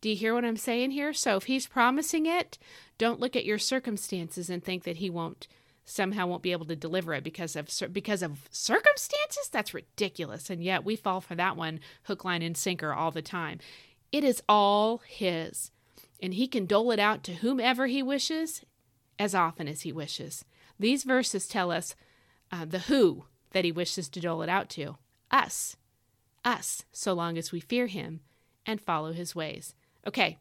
Do 0.00 0.08
you 0.08 0.16
hear 0.16 0.32
what 0.32 0.46
I'm 0.46 0.56
saying 0.56 0.92
here? 0.92 1.12
So 1.12 1.36
if 1.36 1.44
He's 1.44 1.66
promising 1.66 2.24
it, 2.24 2.56
don't 2.96 3.20
look 3.20 3.36
at 3.36 3.44
your 3.44 3.58
circumstances 3.58 4.48
and 4.48 4.64
think 4.64 4.84
that 4.84 4.96
He 4.96 5.10
won't 5.10 5.46
somehow 5.86 6.26
won't 6.26 6.42
be 6.42 6.52
able 6.52 6.66
to 6.66 6.76
deliver 6.76 7.14
it 7.14 7.24
because 7.24 7.56
of 7.56 7.70
because 7.92 8.22
of 8.22 8.40
circumstances? 8.50 9.48
That's 9.50 9.72
ridiculous. 9.72 10.50
And 10.50 10.62
yet 10.62 10.84
we 10.84 10.96
fall 10.96 11.20
for 11.22 11.34
that 11.36 11.56
one 11.56 11.80
hook 12.02 12.24
line 12.24 12.42
and 12.42 12.56
sinker 12.56 12.92
all 12.92 13.10
the 13.10 13.22
time. 13.22 13.60
It 14.12 14.24
is 14.24 14.42
all 14.48 14.98
his. 15.06 15.70
And 16.20 16.34
he 16.34 16.46
can 16.48 16.66
dole 16.66 16.90
it 16.90 16.98
out 16.98 17.22
to 17.24 17.34
whomever 17.34 17.86
he 17.86 18.02
wishes 18.02 18.64
as 19.18 19.34
often 19.34 19.68
as 19.68 19.82
he 19.82 19.92
wishes. 19.92 20.44
These 20.78 21.04
verses 21.04 21.46
tell 21.46 21.70
us 21.70 21.94
uh, 22.50 22.64
the 22.64 22.80
who 22.80 23.24
that 23.52 23.64
he 23.64 23.72
wishes 23.72 24.08
to 24.10 24.20
dole 24.20 24.42
it 24.42 24.48
out 24.48 24.68
to. 24.70 24.96
Us. 25.30 25.76
Us 26.44 26.84
so 26.92 27.12
long 27.12 27.38
as 27.38 27.52
we 27.52 27.60
fear 27.60 27.86
him 27.86 28.20
and 28.64 28.80
follow 28.80 29.12
his 29.12 29.34
ways. 29.34 29.74
Okay. 30.06 30.38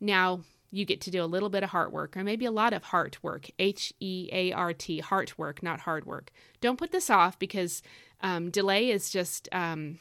Now 0.00 0.40
you 0.72 0.84
get 0.86 1.02
to 1.02 1.10
do 1.10 1.22
a 1.22 1.26
little 1.26 1.50
bit 1.50 1.62
of 1.62 1.70
heart 1.70 1.92
work 1.92 2.16
or 2.16 2.24
maybe 2.24 2.46
a 2.46 2.50
lot 2.50 2.72
of 2.72 2.82
heart 2.84 3.22
work 3.22 3.50
H 3.58 3.92
E 4.00 4.28
A 4.32 4.52
R 4.52 4.72
T, 4.72 4.98
heart 4.98 5.38
work, 5.38 5.62
not 5.62 5.80
hard 5.80 6.06
work. 6.06 6.32
Don't 6.60 6.78
put 6.78 6.90
this 6.90 7.10
off 7.10 7.38
because 7.38 7.82
um, 8.22 8.50
delay 8.50 8.90
is 8.90 9.10
just. 9.10 9.48
Um, 9.52 9.98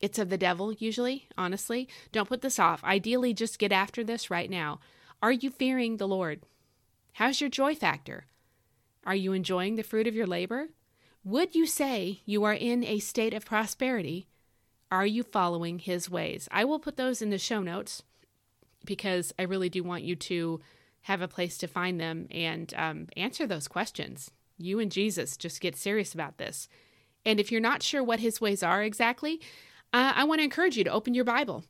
it's 0.00 0.20
of 0.20 0.30
the 0.30 0.38
devil, 0.38 0.72
usually, 0.72 1.26
honestly. 1.36 1.88
Don't 2.12 2.28
put 2.28 2.40
this 2.40 2.60
off. 2.60 2.84
Ideally, 2.84 3.34
just 3.34 3.58
get 3.58 3.72
after 3.72 4.04
this 4.04 4.30
right 4.30 4.48
now. 4.48 4.78
Are 5.20 5.32
you 5.32 5.50
fearing 5.50 5.96
the 5.96 6.06
Lord? 6.06 6.42
How's 7.14 7.40
your 7.40 7.50
joy 7.50 7.74
factor? 7.74 8.26
Are 9.04 9.16
you 9.16 9.32
enjoying 9.32 9.74
the 9.74 9.82
fruit 9.82 10.06
of 10.06 10.14
your 10.14 10.26
labor? 10.26 10.68
Would 11.24 11.56
you 11.56 11.66
say 11.66 12.20
you 12.24 12.44
are 12.44 12.54
in 12.54 12.84
a 12.84 13.00
state 13.00 13.34
of 13.34 13.44
prosperity? 13.44 14.28
Are 14.90 15.06
you 15.06 15.24
following 15.24 15.80
his 15.80 16.08
ways? 16.08 16.48
I 16.52 16.64
will 16.64 16.78
put 16.78 16.96
those 16.96 17.20
in 17.20 17.30
the 17.30 17.38
show 17.38 17.60
notes 17.60 18.04
because 18.88 19.32
I 19.38 19.42
really 19.42 19.68
do 19.68 19.84
want 19.84 20.02
you 20.02 20.16
to 20.16 20.60
have 21.02 21.22
a 21.22 21.28
place 21.28 21.56
to 21.58 21.68
find 21.68 22.00
them 22.00 22.26
and 22.32 22.74
um, 22.76 23.06
answer 23.16 23.46
those 23.46 23.68
questions. 23.68 24.32
You 24.56 24.80
and 24.80 24.90
Jesus 24.90 25.36
just 25.36 25.60
get 25.60 25.76
serious 25.76 26.12
about 26.12 26.38
this. 26.38 26.68
And 27.24 27.38
if 27.38 27.52
you're 27.52 27.60
not 27.60 27.84
sure 27.84 28.02
what 28.02 28.18
his 28.18 28.40
ways 28.40 28.62
are 28.62 28.82
exactly, 28.82 29.40
uh, 29.92 30.12
I 30.16 30.24
want 30.24 30.40
to 30.40 30.44
encourage 30.44 30.76
you 30.76 30.84
to 30.84 30.90
open 30.90 31.14
your 31.14 31.24
Bible. 31.24 31.64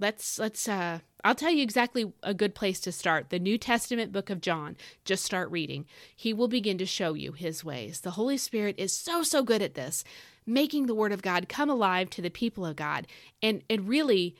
Let's 0.00 0.38
let's 0.38 0.68
uh 0.68 1.00
I'll 1.24 1.34
tell 1.34 1.50
you 1.50 1.62
exactly 1.62 2.12
a 2.22 2.32
good 2.32 2.54
place 2.54 2.78
to 2.80 2.92
start. 2.92 3.30
The 3.30 3.40
New 3.40 3.58
Testament 3.58 4.12
book 4.12 4.30
of 4.30 4.40
John. 4.40 4.76
Just 5.04 5.24
start 5.24 5.50
reading. 5.50 5.86
He 6.14 6.32
will 6.32 6.46
begin 6.46 6.78
to 6.78 6.86
show 6.86 7.14
you 7.14 7.32
his 7.32 7.64
ways. 7.64 8.00
The 8.00 8.12
Holy 8.12 8.36
Spirit 8.36 8.76
is 8.78 8.92
so 8.92 9.24
so 9.24 9.42
good 9.42 9.60
at 9.60 9.74
this, 9.74 10.04
making 10.46 10.86
the 10.86 10.94
word 10.94 11.10
of 11.10 11.22
God 11.22 11.48
come 11.48 11.68
alive 11.68 12.10
to 12.10 12.22
the 12.22 12.30
people 12.30 12.64
of 12.64 12.76
God 12.76 13.06
and 13.42 13.62
and 13.68 13.88
really 13.88 14.36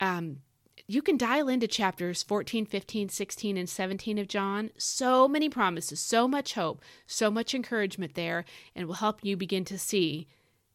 um 0.00 0.38
you 0.86 1.00
can 1.00 1.16
dial 1.16 1.48
into 1.48 1.66
chapters 1.66 2.22
14, 2.22 2.66
15, 2.66 3.08
16, 3.08 3.56
and 3.56 3.68
17 3.68 4.18
of 4.18 4.28
John. 4.28 4.70
So 4.76 5.26
many 5.26 5.48
promises, 5.48 6.00
so 6.00 6.28
much 6.28 6.54
hope, 6.54 6.82
so 7.06 7.30
much 7.30 7.54
encouragement 7.54 8.14
there, 8.14 8.44
and 8.74 8.86
will 8.86 8.94
help 8.94 9.20
you 9.22 9.36
begin 9.36 9.64
to 9.66 9.78
see 9.78 10.26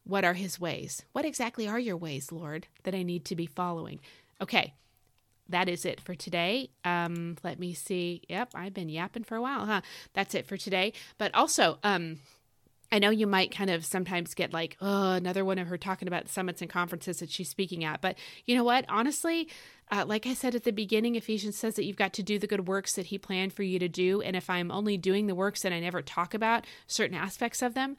what 0.04 0.24
are 0.24 0.34
his 0.34 0.60
ways. 0.60 1.04
What 1.12 1.24
exactly 1.24 1.68
are 1.68 1.78
your 1.78 1.96
ways, 1.96 2.32
Lord, 2.32 2.66
that 2.82 2.94
I 2.94 3.02
need 3.02 3.24
to 3.26 3.36
be 3.36 3.46
following? 3.46 4.00
Okay, 4.40 4.74
that 5.48 5.68
is 5.68 5.84
it 5.84 6.00
for 6.00 6.14
today. 6.14 6.70
Um, 6.84 7.36
let 7.44 7.60
me 7.60 7.74
see. 7.74 8.22
Yep, 8.28 8.50
I've 8.54 8.74
been 8.74 8.88
yapping 8.88 9.24
for 9.24 9.36
a 9.36 9.42
while, 9.42 9.66
huh? 9.66 9.82
That's 10.14 10.34
it 10.34 10.46
for 10.46 10.56
today. 10.56 10.92
But 11.18 11.34
also, 11.34 11.78
um, 11.84 12.18
I 12.92 12.98
know 12.98 13.10
you 13.10 13.26
might 13.26 13.54
kind 13.54 13.70
of 13.70 13.84
sometimes 13.84 14.34
get 14.34 14.52
like, 14.52 14.76
oh, 14.80 15.12
another 15.12 15.44
one 15.44 15.58
of 15.58 15.68
her 15.68 15.78
talking 15.78 16.08
about 16.08 16.28
summits 16.28 16.60
and 16.60 16.70
conferences 16.70 17.20
that 17.20 17.30
she's 17.30 17.48
speaking 17.48 17.84
at. 17.84 18.00
But 18.00 18.18
you 18.46 18.56
know 18.56 18.64
what? 18.64 18.84
Honestly, 18.88 19.48
uh, 19.92 20.04
like 20.06 20.26
I 20.26 20.34
said 20.34 20.54
at 20.54 20.64
the 20.64 20.72
beginning, 20.72 21.14
Ephesians 21.14 21.56
says 21.56 21.74
that 21.74 21.84
you've 21.84 21.96
got 21.96 22.12
to 22.14 22.22
do 22.22 22.38
the 22.38 22.46
good 22.46 22.66
works 22.66 22.94
that 22.94 23.06
He 23.06 23.18
planned 23.18 23.52
for 23.52 23.62
you 23.62 23.78
to 23.78 23.88
do. 23.88 24.20
And 24.20 24.34
if 24.34 24.50
I'm 24.50 24.70
only 24.70 24.96
doing 24.96 25.26
the 25.26 25.34
works 25.34 25.64
and 25.64 25.72
I 25.72 25.80
never 25.80 26.02
talk 26.02 26.34
about 26.34 26.66
certain 26.86 27.16
aspects 27.16 27.62
of 27.62 27.74
them, 27.74 27.96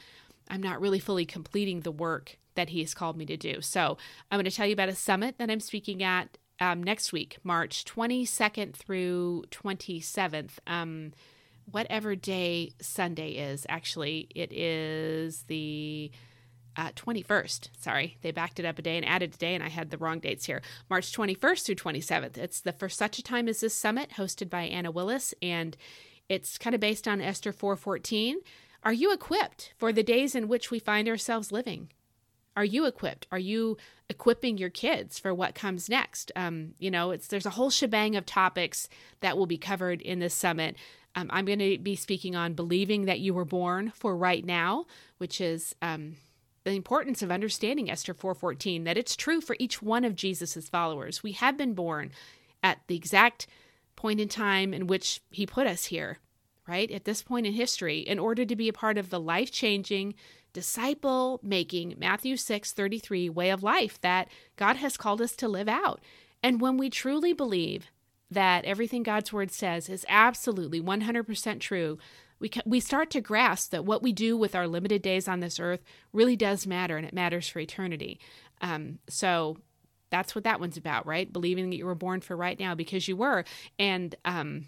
I'm 0.49 0.61
not 0.61 0.81
really 0.81 0.99
fully 0.99 1.25
completing 1.25 1.81
the 1.81 1.91
work 1.91 2.37
that 2.55 2.69
He 2.69 2.81
has 2.81 2.93
called 2.93 3.15
me 3.15 3.25
to 3.27 3.37
do. 3.37 3.61
So 3.61 3.97
I'm 4.29 4.37
going 4.37 4.45
to 4.45 4.51
tell 4.51 4.67
you 4.67 4.73
about 4.73 4.89
a 4.89 4.95
summit 4.95 5.37
that 5.37 5.49
I'm 5.49 5.61
speaking 5.61 6.03
at 6.03 6.37
um, 6.59 6.83
next 6.83 7.11
week, 7.11 7.37
March 7.43 7.85
22nd 7.85 8.75
through 8.75 9.45
27th. 9.51 10.51
Um, 10.67 11.13
whatever 11.71 12.15
day 12.15 12.73
Sunday 12.81 13.31
is. 13.31 13.65
Actually, 13.69 14.27
it 14.35 14.51
is 14.51 15.43
the 15.43 16.11
uh, 16.77 16.91
21st. 16.91 17.69
Sorry, 17.79 18.17
they 18.21 18.31
backed 18.31 18.59
it 18.59 18.65
up 18.65 18.79
a 18.79 18.81
day 18.81 18.97
and 18.97 19.05
added 19.05 19.33
a 19.33 19.37
day, 19.37 19.55
and 19.55 19.63
I 19.63 19.69
had 19.69 19.89
the 19.89 19.97
wrong 19.97 20.19
dates 20.19 20.45
here. 20.45 20.61
March 20.89 21.11
21st 21.11 21.65
through 21.65 21.75
27th. 21.75 22.37
It's 22.37 22.61
the 22.61 22.71
For 22.71 22.89
Such 22.89 23.19
a 23.19 23.23
Time 23.23 23.47
as 23.47 23.59
This 23.59 23.75
Summit, 23.75 24.11
hosted 24.17 24.49
by 24.49 24.63
Anna 24.63 24.91
Willis, 24.91 25.33
and 25.41 25.75
it's 26.29 26.57
kind 26.57 26.73
of 26.73 26.79
based 26.79 27.07
on 27.07 27.21
Esther 27.21 27.51
4:14. 27.51 28.35
Are 28.83 28.93
you 28.93 29.13
equipped 29.13 29.73
for 29.77 29.93
the 29.93 30.01
days 30.01 30.33
in 30.33 30.47
which 30.47 30.71
we 30.71 30.79
find 30.79 31.07
ourselves 31.07 31.51
living? 31.51 31.89
Are 32.55 32.65
you 32.65 32.85
equipped? 32.85 33.27
Are 33.31 33.39
you 33.39 33.77
equipping 34.09 34.57
your 34.57 34.69
kids 34.69 35.19
for 35.19 35.33
what 35.33 35.55
comes 35.55 35.87
next? 35.87 36.31
Um, 36.35 36.73
you 36.79 36.91
know, 36.91 37.11
it's 37.11 37.27
there's 37.27 37.45
a 37.45 37.51
whole 37.51 37.69
shebang 37.69 38.15
of 38.15 38.25
topics 38.25 38.89
that 39.21 39.37
will 39.37 39.45
be 39.45 39.57
covered 39.57 40.01
in 40.01 40.19
this 40.19 40.33
summit. 40.33 40.75
Um, 41.15 41.27
I'm 41.31 41.45
going 41.45 41.59
to 41.59 41.77
be 41.77 41.95
speaking 41.95 42.35
on 42.35 42.53
believing 42.53 43.05
that 43.05 43.19
you 43.19 43.33
were 43.33 43.45
born 43.45 43.91
for 43.95 44.15
right 44.15 44.45
now, 44.45 44.85
which 45.17 45.41
is 45.41 45.75
um, 45.81 46.15
the 46.63 46.71
importance 46.71 47.21
of 47.21 47.31
understanding 47.31 47.89
Esther 47.89 48.13
4:14 48.13 48.85
that 48.85 48.97
it's 48.97 49.15
true 49.15 49.41
for 49.41 49.55
each 49.59 49.81
one 49.81 50.05
of 50.05 50.15
Jesus's 50.15 50.69
followers. 50.69 51.23
We 51.23 51.33
have 51.33 51.57
been 51.57 51.73
born 51.73 52.11
at 52.63 52.79
the 52.87 52.95
exact 52.95 53.47
point 53.95 54.19
in 54.19 54.29
time 54.29 54.73
in 54.73 54.87
which 54.87 55.21
he 55.31 55.45
put 55.45 55.67
us 55.67 55.85
here, 55.85 56.19
right? 56.67 56.89
At 56.91 57.05
this 57.05 57.21
point 57.21 57.45
in 57.45 57.53
history 57.53 57.99
in 57.99 58.19
order 58.19 58.45
to 58.45 58.55
be 58.55 58.69
a 58.69 58.73
part 58.73 58.97
of 58.97 59.09
the 59.09 59.19
life-changing 59.19 60.15
disciple 60.53 61.39
making 61.43 61.95
Matthew 61.97 62.35
6:33 62.35 63.29
way 63.29 63.49
of 63.49 63.63
life 63.63 63.99
that 64.01 64.29
God 64.55 64.77
has 64.77 64.97
called 64.97 65.21
us 65.21 65.35
to 65.37 65.47
live 65.47 65.69
out. 65.69 66.01
And 66.43 66.61
when 66.61 66.77
we 66.77 66.89
truly 66.89 67.33
believe 67.33 67.91
that 68.31 68.65
everything 68.65 69.03
God's 69.03 69.31
word 69.33 69.51
says 69.51 69.89
is 69.89 70.05
absolutely 70.09 70.81
100% 70.81 71.59
true, 71.59 71.99
we 72.39 72.49
we 72.65 72.79
start 72.79 73.11
to 73.11 73.21
grasp 73.21 73.71
that 73.71 73.85
what 73.85 74.01
we 74.01 74.11
do 74.11 74.35
with 74.35 74.55
our 74.55 74.67
limited 74.67 75.01
days 75.03 75.27
on 75.27 75.41
this 75.41 75.59
earth 75.59 75.83
really 76.11 76.35
does 76.35 76.65
matter 76.65 76.97
and 76.97 77.05
it 77.05 77.13
matters 77.13 77.47
for 77.47 77.59
eternity. 77.59 78.19
Um, 78.61 78.97
so 79.07 79.57
that's 80.09 80.33
what 80.33 80.43
that 80.43 80.59
one's 80.59 80.77
about, 80.77 81.05
right? 81.05 81.31
Believing 81.31 81.69
that 81.69 81.77
you 81.77 81.85
were 81.85 81.95
born 81.95 82.19
for 82.21 82.35
right 82.35 82.59
now 82.59 82.73
because 82.73 83.07
you 83.07 83.15
were. 83.15 83.45
And 83.77 84.15
um, 84.25 84.65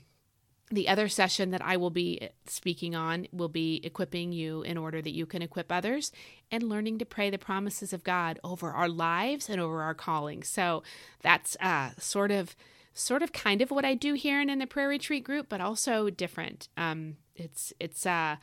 the 0.72 0.88
other 0.88 1.08
session 1.08 1.52
that 1.52 1.62
I 1.64 1.78
will 1.78 1.90
be 1.90 2.30
speaking 2.48 2.96
on 2.96 3.28
will 3.32 3.50
be 3.50 3.82
equipping 3.84 4.32
you 4.32 4.62
in 4.64 4.78
order 4.78 5.02
that 5.02 5.14
you 5.14 5.26
can 5.26 5.42
equip 5.42 5.72
others 5.72 6.12
and 6.50 6.64
learning 6.64 7.00
to 7.00 7.06
pray 7.06 7.30
the 7.30 7.38
promises 7.38 7.92
of 7.92 8.04
God 8.04 8.40
over 8.44 8.72
our 8.72 8.90
lives 8.90 9.50
and 9.50 9.60
over 9.60 9.82
our 9.82 9.94
calling. 9.94 10.44
So 10.44 10.82
that's 11.22 11.58
uh, 11.60 11.92
sort 12.00 12.32
of 12.32 12.56
sort 12.94 13.24
of 13.24 13.32
kind 13.32 13.62
of 13.62 13.72
what 13.72 13.86
I 13.86 13.96
do 13.96 14.14
here 14.14 14.40
and 14.40 14.50
in 14.50 14.60
the 14.60 14.68
prayer 14.68 14.88
retreat 14.88 15.24
group, 15.24 15.48
but 15.50 15.62
also 15.62 16.10
different. 16.10 16.70
Um, 16.78 17.18
it's 17.36 17.74
it's 17.80 18.06
uh 18.06 18.38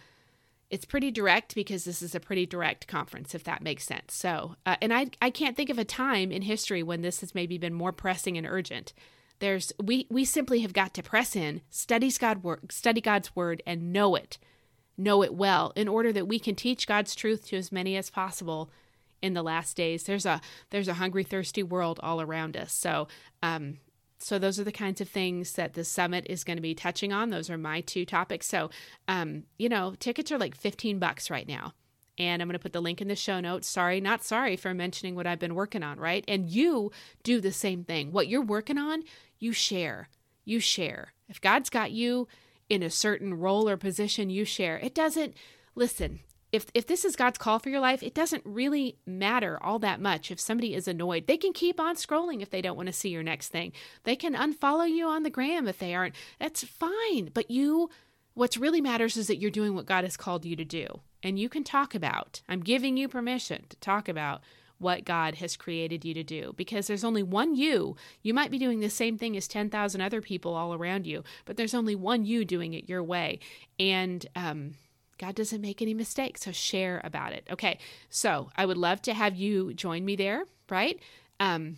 it's 0.70 0.84
pretty 0.84 1.10
direct 1.10 1.54
because 1.54 1.84
this 1.84 2.00
is 2.00 2.14
a 2.14 2.20
pretty 2.20 2.46
direct 2.46 2.86
conference, 2.86 3.34
if 3.34 3.42
that 3.44 3.62
makes 3.62 3.84
sense. 3.84 4.14
So, 4.14 4.54
uh, 4.64 4.76
and 4.80 4.94
I, 4.94 5.08
I 5.20 5.30
can't 5.30 5.56
think 5.56 5.68
of 5.68 5.80
a 5.80 5.84
time 5.84 6.30
in 6.30 6.42
history 6.42 6.82
when 6.82 7.02
this 7.02 7.20
has 7.20 7.34
maybe 7.34 7.58
been 7.58 7.74
more 7.74 7.90
pressing 7.92 8.38
and 8.38 8.46
urgent. 8.46 8.94
There's 9.40 9.72
we 9.82 10.06
we 10.10 10.24
simply 10.24 10.60
have 10.60 10.72
got 10.72 10.94
to 10.94 11.02
press 11.02 11.34
in, 11.34 11.62
study 11.70 12.10
God 12.12 12.44
work, 12.44 12.70
study 12.70 13.00
God's 13.00 13.34
word, 13.34 13.62
and 13.66 13.92
know 13.92 14.14
it, 14.14 14.38
know 14.96 15.24
it 15.24 15.34
well, 15.34 15.72
in 15.74 15.88
order 15.88 16.12
that 16.12 16.28
we 16.28 16.38
can 16.38 16.54
teach 16.54 16.86
God's 16.86 17.14
truth 17.14 17.46
to 17.48 17.56
as 17.56 17.72
many 17.72 17.96
as 17.96 18.10
possible 18.10 18.70
in 19.22 19.34
the 19.34 19.42
last 19.42 19.76
days. 19.76 20.04
There's 20.04 20.26
a 20.26 20.40
there's 20.70 20.88
a 20.88 20.94
hungry, 20.94 21.24
thirsty 21.24 21.62
world 21.62 21.98
all 22.02 22.20
around 22.20 22.56
us. 22.56 22.72
So, 22.72 23.08
um, 23.42 23.78
so 24.22 24.38
those 24.38 24.60
are 24.60 24.64
the 24.64 24.72
kinds 24.72 25.00
of 25.00 25.08
things 25.08 25.52
that 25.52 25.72
the 25.72 25.84
summit 25.84 26.26
is 26.28 26.44
going 26.44 26.58
to 26.58 26.62
be 26.62 26.74
touching 26.74 27.12
on. 27.12 27.30
Those 27.30 27.48
are 27.48 27.56
my 27.56 27.80
two 27.80 28.04
topics. 28.04 28.46
So, 28.46 28.70
um, 29.08 29.44
you 29.58 29.68
know, 29.68 29.94
tickets 29.98 30.30
are 30.30 30.38
like 30.38 30.54
15 30.54 30.98
bucks 30.98 31.30
right 31.30 31.48
now. 31.48 31.72
And 32.18 32.42
I'm 32.42 32.48
going 32.48 32.52
to 32.52 32.62
put 32.62 32.74
the 32.74 32.82
link 32.82 33.00
in 33.00 33.08
the 33.08 33.16
show 33.16 33.40
notes. 33.40 33.66
Sorry, 33.66 33.98
not 33.98 34.22
sorry 34.22 34.56
for 34.56 34.74
mentioning 34.74 35.14
what 35.14 35.26
I've 35.26 35.38
been 35.38 35.54
working 35.54 35.82
on, 35.82 35.98
right? 35.98 36.22
And 36.28 36.50
you 36.50 36.92
do 37.22 37.40
the 37.40 37.50
same 37.50 37.82
thing. 37.82 38.12
What 38.12 38.28
you're 38.28 38.42
working 38.42 38.76
on, 38.76 39.04
you 39.38 39.52
share. 39.52 40.10
You 40.44 40.60
share. 40.60 41.14
If 41.30 41.40
God's 41.40 41.70
got 41.70 41.92
you 41.92 42.28
in 42.68 42.82
a 42.82 42.90
certain 42.90 43.32
role 43.32 43.68
or 43.70 43.78
position, 43.78 44.28
you 44.28 44.44
share. 44.44 44.76
It 44.78 44.94
doesn't, 44.94 45.34
listen, 45.74 46.20
if 46.52 46.66
if 46.74 46.86
this 46.86 47.04
is 47.04 47.16
God's 47.16 47.38
call 47.38 47.58
for 47.58 47.70
your 47.70 47.80
life, 47.80 48.02
it 48.02 48.14
doesn't 48.14 48.42
really 48.44 48.96
matter 49.06 49.58
all 49.62 49.78
that 49.80 50.00
much 50.00 50.30
if 50.30 50.40
somebody 50.40 50.74
is 50.74 50.88
annoyed. 50.88 51.26
They 51.26 51.36
can 51.36 51.52
keep 51.52 51.78
on 51.78 51.96
scrolling 51.96 52.42
if 52.42 52.50
they 52.50 52.62
don't 52.62 52.76
want 52.76 52.88
to 52.88 52.92
see 52.92 53.10
your 53.10 53.22
next 53.22 53.48
thing. 53.48 53.72
They 54.04 54.16
can 54.16 54.34
unfollow 54.34 54.90
you 54.90 55.06
on 55.06 55.22
the 55.22 55.30
gram 55.30 55.68
if 55.68 55.78
they 55.78 55.94
aren't. 55.94 56.16
That's 56.38 56.64
fine. 56.64 57.30
But 57.32 57.50
you 57.50 57.90
what's 58.34 58.56
really 58.56 58.80
matters 58.80 59.16
is 59.16 59.26
that 59.26 59.38
you're 59.38 59.50
doing 59.50 59.74
what 59.74 59.86
God 59.86 60.04
has 60.04 60.16
called 60.16 60.44
you 60.44 60.56
to 60.56 60.64
do. 60.64 60.86
And 61.22 61.38
you 61.38 61.48
can 61.48 61.64
talk 61.64 61.94
about. 61.94 62.40
I'm 62.48 62.60
giving 62.60 62.96
you 62.96 63.08
permission 63.08 63.66
to 63.68 63.76
talk 63.78 64.08
about 64.08 64.42
what 64.78 65.04
God 65.04 65.34
has 65.36 65.56
created 65.56 66.06
you 66.06 66.14
to 66.14 66.22
do 66.22 66.54
because 66.56 66.86
there's 66.86 67.04
only 67.04 67.22
one 67.22 67.54
you. 67.54 67.96
You 68.22 68.32
might 68.32 68.50
be 68.50 68.58
doing 68.58 68.80
the 68.80 68.88
same 68.88 69.18
thing 69.18 69.36
as 69.36 69.46
10,000 69.46 70.00
other 70.00 70.22
people 70.22 70.54
all 70.54 70.72
around 70.72 71.06
you, 71.06 71.22
but 71.44 71.58
there's 71.58 71.74
only 71.74 71.94
one 71.94 72.24
you 72.24 72.46
doing 72.46 72.72
it 72.72 72.88
your 72.88 73.02
way. 73.02 73.40
And 73.78 74.24
um, 74.34 74.72
God 75.20 75.34
doesn't 75.34 75.60
make 75.60 75.82
any 75.82 75.92
mistakes, 75.92 76.42
so 76.42 76.52
share 76.52 77.00
about 77.04 77.34
it. 77.34 77.46
Okay, 77.50 77.78
so 78.08 78.50
I 78.56 78.64
would 78.64 78.78
love 78.78 79.02
to 79.02 79.12
have 79.12 79.36
you 79.36 79.74
join 79.74 80.04
me 80.04 80.16
there, 80.16 80.44
right? 80.70 80.98
Um, 81.38 81.76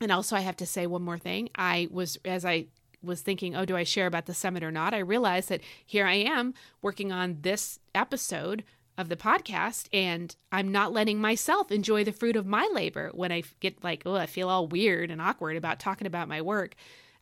and 0.00 0.12
also, 0.12 0.36
I 0.36 0.40
have 0.40 0.56
to 0.58 0.66
say 0.66 0.86
one 0.86 1.02
more 1.02 1.18
thing. 1.18 1.48
I 1.56 1.88
was, 1.90 2.18
as 2.26 2.44
I 2.44 2.66
was 3.02 3.22
thinking, 3.22 3.56
oh, 3.56 3.64
do 3.64 3.74
I 3.76 3.84
share 3.84 4.06
about 4.06 4.26
the 4.26 4.34
summit 4.34 4.62
or 4.62 4.70
not? 4.70 4.92
I 4.92 4.98
realized 4.98 5.48
that 5.48 5.62
here 5.84 6.06
I 6.06 6.14
am 6.14 6.52
working 6.82 7.10
on 7.10 7.38
this 7.40 7.78
episode 7.94 8.64
of 8.98 9.08
the 9.08 9.16
podcast 9.16 9.86
and 9.92 10.34
I'm 10.50 10.70
not 10.70 10.92
letting 10.92 11.20
myself 11.20 11.70
enjoy 11.70 12.04
the 12.04 12.12
fruit 12.12 12.36
of 12.36 12.46
my 12.46 12.68
labor 12.72 13.10
when 13.14 13.32
I 13.32 13.44
get 13.60 13.82
like, 13.82 14.02
oh, 14.04 14.16
I 14.16 14.26
feel 14.26 14.48
all 14.48 14.66
weird 14.66 15.10
and 15.10 15.22
awkward 15.22 15.56
about 15.56 15.78
talking 15.78 16.06
about 16.06 16.28
my 16.28 16.42
work. 16.42 16.74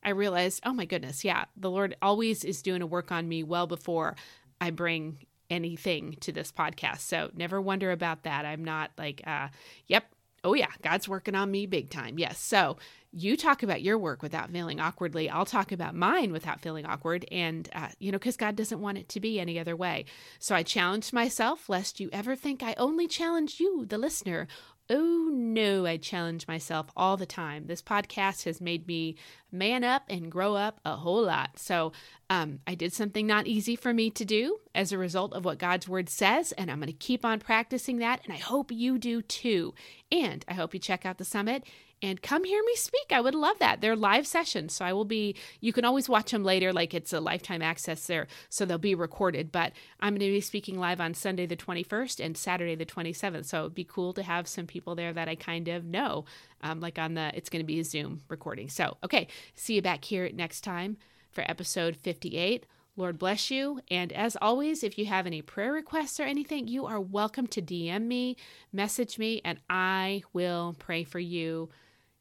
I 0.02 0.10
realized, 0.10 0.62
oh 0.64 0.72
my 0.72 0.86
goodness, 0.86 1.24
yeah, 1.24 1.44
the 1.56 1.70
Lord 1.70 1.96
always 2.00 2.44
is 2.44 2.62
doing 2.62 2.80
a 2.80 2.86
work 2.86 3.12
on 3.12 3.28
me 3.28 3.42
well 3.42 3.66
before 3.66 4.16
I 4.60 4.70
bring 4.70 5.18
anything 5.50 6.16
to 6.20 6.32
this 6.32 6.52
podcast. 6.52 7.00
So 7.00 7.30
never 7.34 7.60
wonder 7.60 7.90
about 7.90 8.24
that. 8.24 8.44
I'm 8.44 8.64
not 8.64 8.90
like, 8.98 9.22
uh, 9.26 9.48
yep, 9.86 10.04
oh 10.44 10.54
yeah, 10.54 10.70
God's 10.82 11.08
working 11.08 11.34
on 11.34 11.50
me 11.50 11.66
big 11.66 11.90
time. 11.90 12.18
Yes. 12.18 12.38
So 12.38 12.78
you 13.12 13.36
talk 13.36 13.62
about 13.62 13.82
your 13.82 13.98
work 13.98 14.22
without 14.22 14.50
feeling 14.50 14.78
awkwardly. 14.78 15.28
I'll 15.30 15.46
talk 15.46 15.72
about 15.72 15.94
mine 15.94 16.32
without 16.32 16.60
feeling 16.60 16.86
awkward. 16.86 17.24
And, 17.32 17.68
uh, 17.74 17.88
you 17.98 18.12
know, 18.12 18.18
because 18.18 18.36
God 18.36 18.56
doesn't 18.56 18.80
want 18.80 18.98
it 18.98 19.08
to 19.10 19.20
be 19.20 19.40
any 19.40 19.58
other 19.58 19.74
way. 19.74 20.04
So 20.38 20.54
I 20.54 20.62
challenged 20.62 21.12
myself, 21.12 21.68
lest 21.68 21.98
you 21.98 22.10
ever 22.12 22.36
think 22.36 22.62
I 22.62 22.74
only 22.76 23.08
challenge 23.08 23.58
you, 23.58 23.86
the 23.86 23.98
listener, 23.98 24.46
Oh 24.88 25.28
no, 25.32 25.84
I 25.84 25.96
challenge 25.96 26.46
myself 26.46 26.86
all 26.96 27.16
the 27.16 27.26
time. 27.26 27.66
This 27.66 27.82
podcast 27.82 28.44
has 28.44 28.60
made 28.60 28.86
me 28.86 29.16
man 29.56 29.84
up 29.84 30.04
and 30.08 30.30
grow 30.30 30.54
up 30.54 30.80
a 30.84 30.96
whole 30.96 31.24
lot. 31.24 31.58
So, 31.58 31.92
um, 32.28 32.60
I 32.66 32.74
did 32.74 32.92
something 32.92 33.26
not 33.26 33.46
easy 33.46 33.76
for 33.76 33.94
me 33.94 34.10
to 34.10 34.24
do 34.24 34.58
as 34.74 34.90
a 34.90 34.98
result 34.98 35.32
of 35.32 35.44
what 35.44 35.58
God's 35.58 35.88
word 35.88 36.08
says, 36.08 36.52
and 36.52 36.70
I'm 36.70 36.78
going 36.78 36.88
to 36.88 36.92
keep 36.92 37.24
on 37.24 37.38
practicing 37.38 37.98
that. 37.98 38.20
And 38.24 38.32
I 38.32 38.38
hope 38.38 38.72
you 38.72 38.98
do 38.98 39.22
too. 39.22 39.74
And 40.10 40.44
I 40.48 40.54
hope 40.54 40.74
you 40.74 40.80
check 40.80 41.06
out 41.06 41.18
the 41.18 41.24
summit 41.24 41.64
and 42.02 42.20
come 42.20 42.44
hear 42.44 42.62
me 42.62 42.74
speak. 42.76 43.06
I 43.10 43.20
would 43.20 43.34
love 43.34 43.58
that. 43.58 43.80
They're 43.80 43.96
live 43.96 44.26
sessions, 44.26 44.74
so 44.74 44.84
I 44.84 44.92
will 44.92 45.04
be. 45.04 45.34
You 45.60 45.72
can 45.72 45.84
always 45.84 46.08
watch 46.08 46.30
them 46.30 46.44
later, 46.44 46.72
like 46.72 46.92
it's 46.92 47.12
a 47.12 47.20
lifetime 47.20 47.62
access 47.62 48.06
there, 48.06 48.26
so 48.48 48.64
they'll 48.64 48.78
be 48.78 48.94
recorded. 48.94 49.50
But 49.50 49.72
I'm 50.00 50.12
going 50.12 50.28
to 50.28 50.34
be 50.34 50.40
speaking 50.40 50.78
live 50.78 51.00
on 51.00 51.14
Sunday 51.14 51.46
the 51.46 51.56
21st 51.56 52.24
and 52.24 52.36
Saturday 52.36 52.74
the 52.74 52.86
27th. 52.86 53.46
So 53.46 53.60
it'd 53.60 53.74
be 53.74 53.84
cool 53.84 54.12
to 54.14 54.22
have 54.22 54.46
some 54.46 54.66
people 54.66 54.94
there 54.94 55.12
that 55.12 55.28
I 55.28 55.36
kind 55.36 55.68
of 55.68 55.84
know, 55.84 56.26
um, 56.62 56.80
like 56.80 56.98
on 56.98 57.14
the. 57.14 57.30
It's 57.34 57.48
going 57.48 57.62
to 57.62 57.66
be 57.66 57.80
a 57.80 57.84
Zoom 57.84 58.22
recording. 58.28 58.68
So 58.68 58.98
okay, 59.02 59.28
see 59.54 59.74
you 59.74 59.82
back 59.82 60.04
here 60.04 60.30
next 60.32 60.62
time 60.62 60.96
for 61.30 61.44
episode 61.48 61.96
58. 61.96 62.66
Lord 62.96 63.18
bless 63.18 63.50
you. 63.50 63.80
And 63.90 64.12
as 64.12 64.36
always, 64.40 64.82
if 64.82 64.98
you 64.98 65.06
have 65.06 65.26
any 65.26 65.42
prayer 65.42 65.72
requests 65.72 66.18
or 66.18 66.24
anything, 66.24 66.66
you 66.66 66.86
are 66.86 67.00
welcome 67.00 67.46
to 67.48 67.60
DM 67.60 68.06
me, 68.06 68.36
message 68.72 69.18
me, 69.18 69.42
and 69.44 69.58
I 69.68 70.22
will 70.32 70.74
pray 70.78 71.04
for 71.04 71.18
you. 71.18 71.68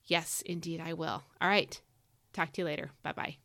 Yes, 0.05 0.43
indeed, 0.45 0.81
I 0.81 0.93
will. 0.93 1.23
All 1.41 1.47
right. 1.49 1.79
Talk 2.33 2.51
to 2.53 2.61
you 2.61 2.65
later. 2.65 2.91
Bye 3.03 3.13
bye. 3.13 3.44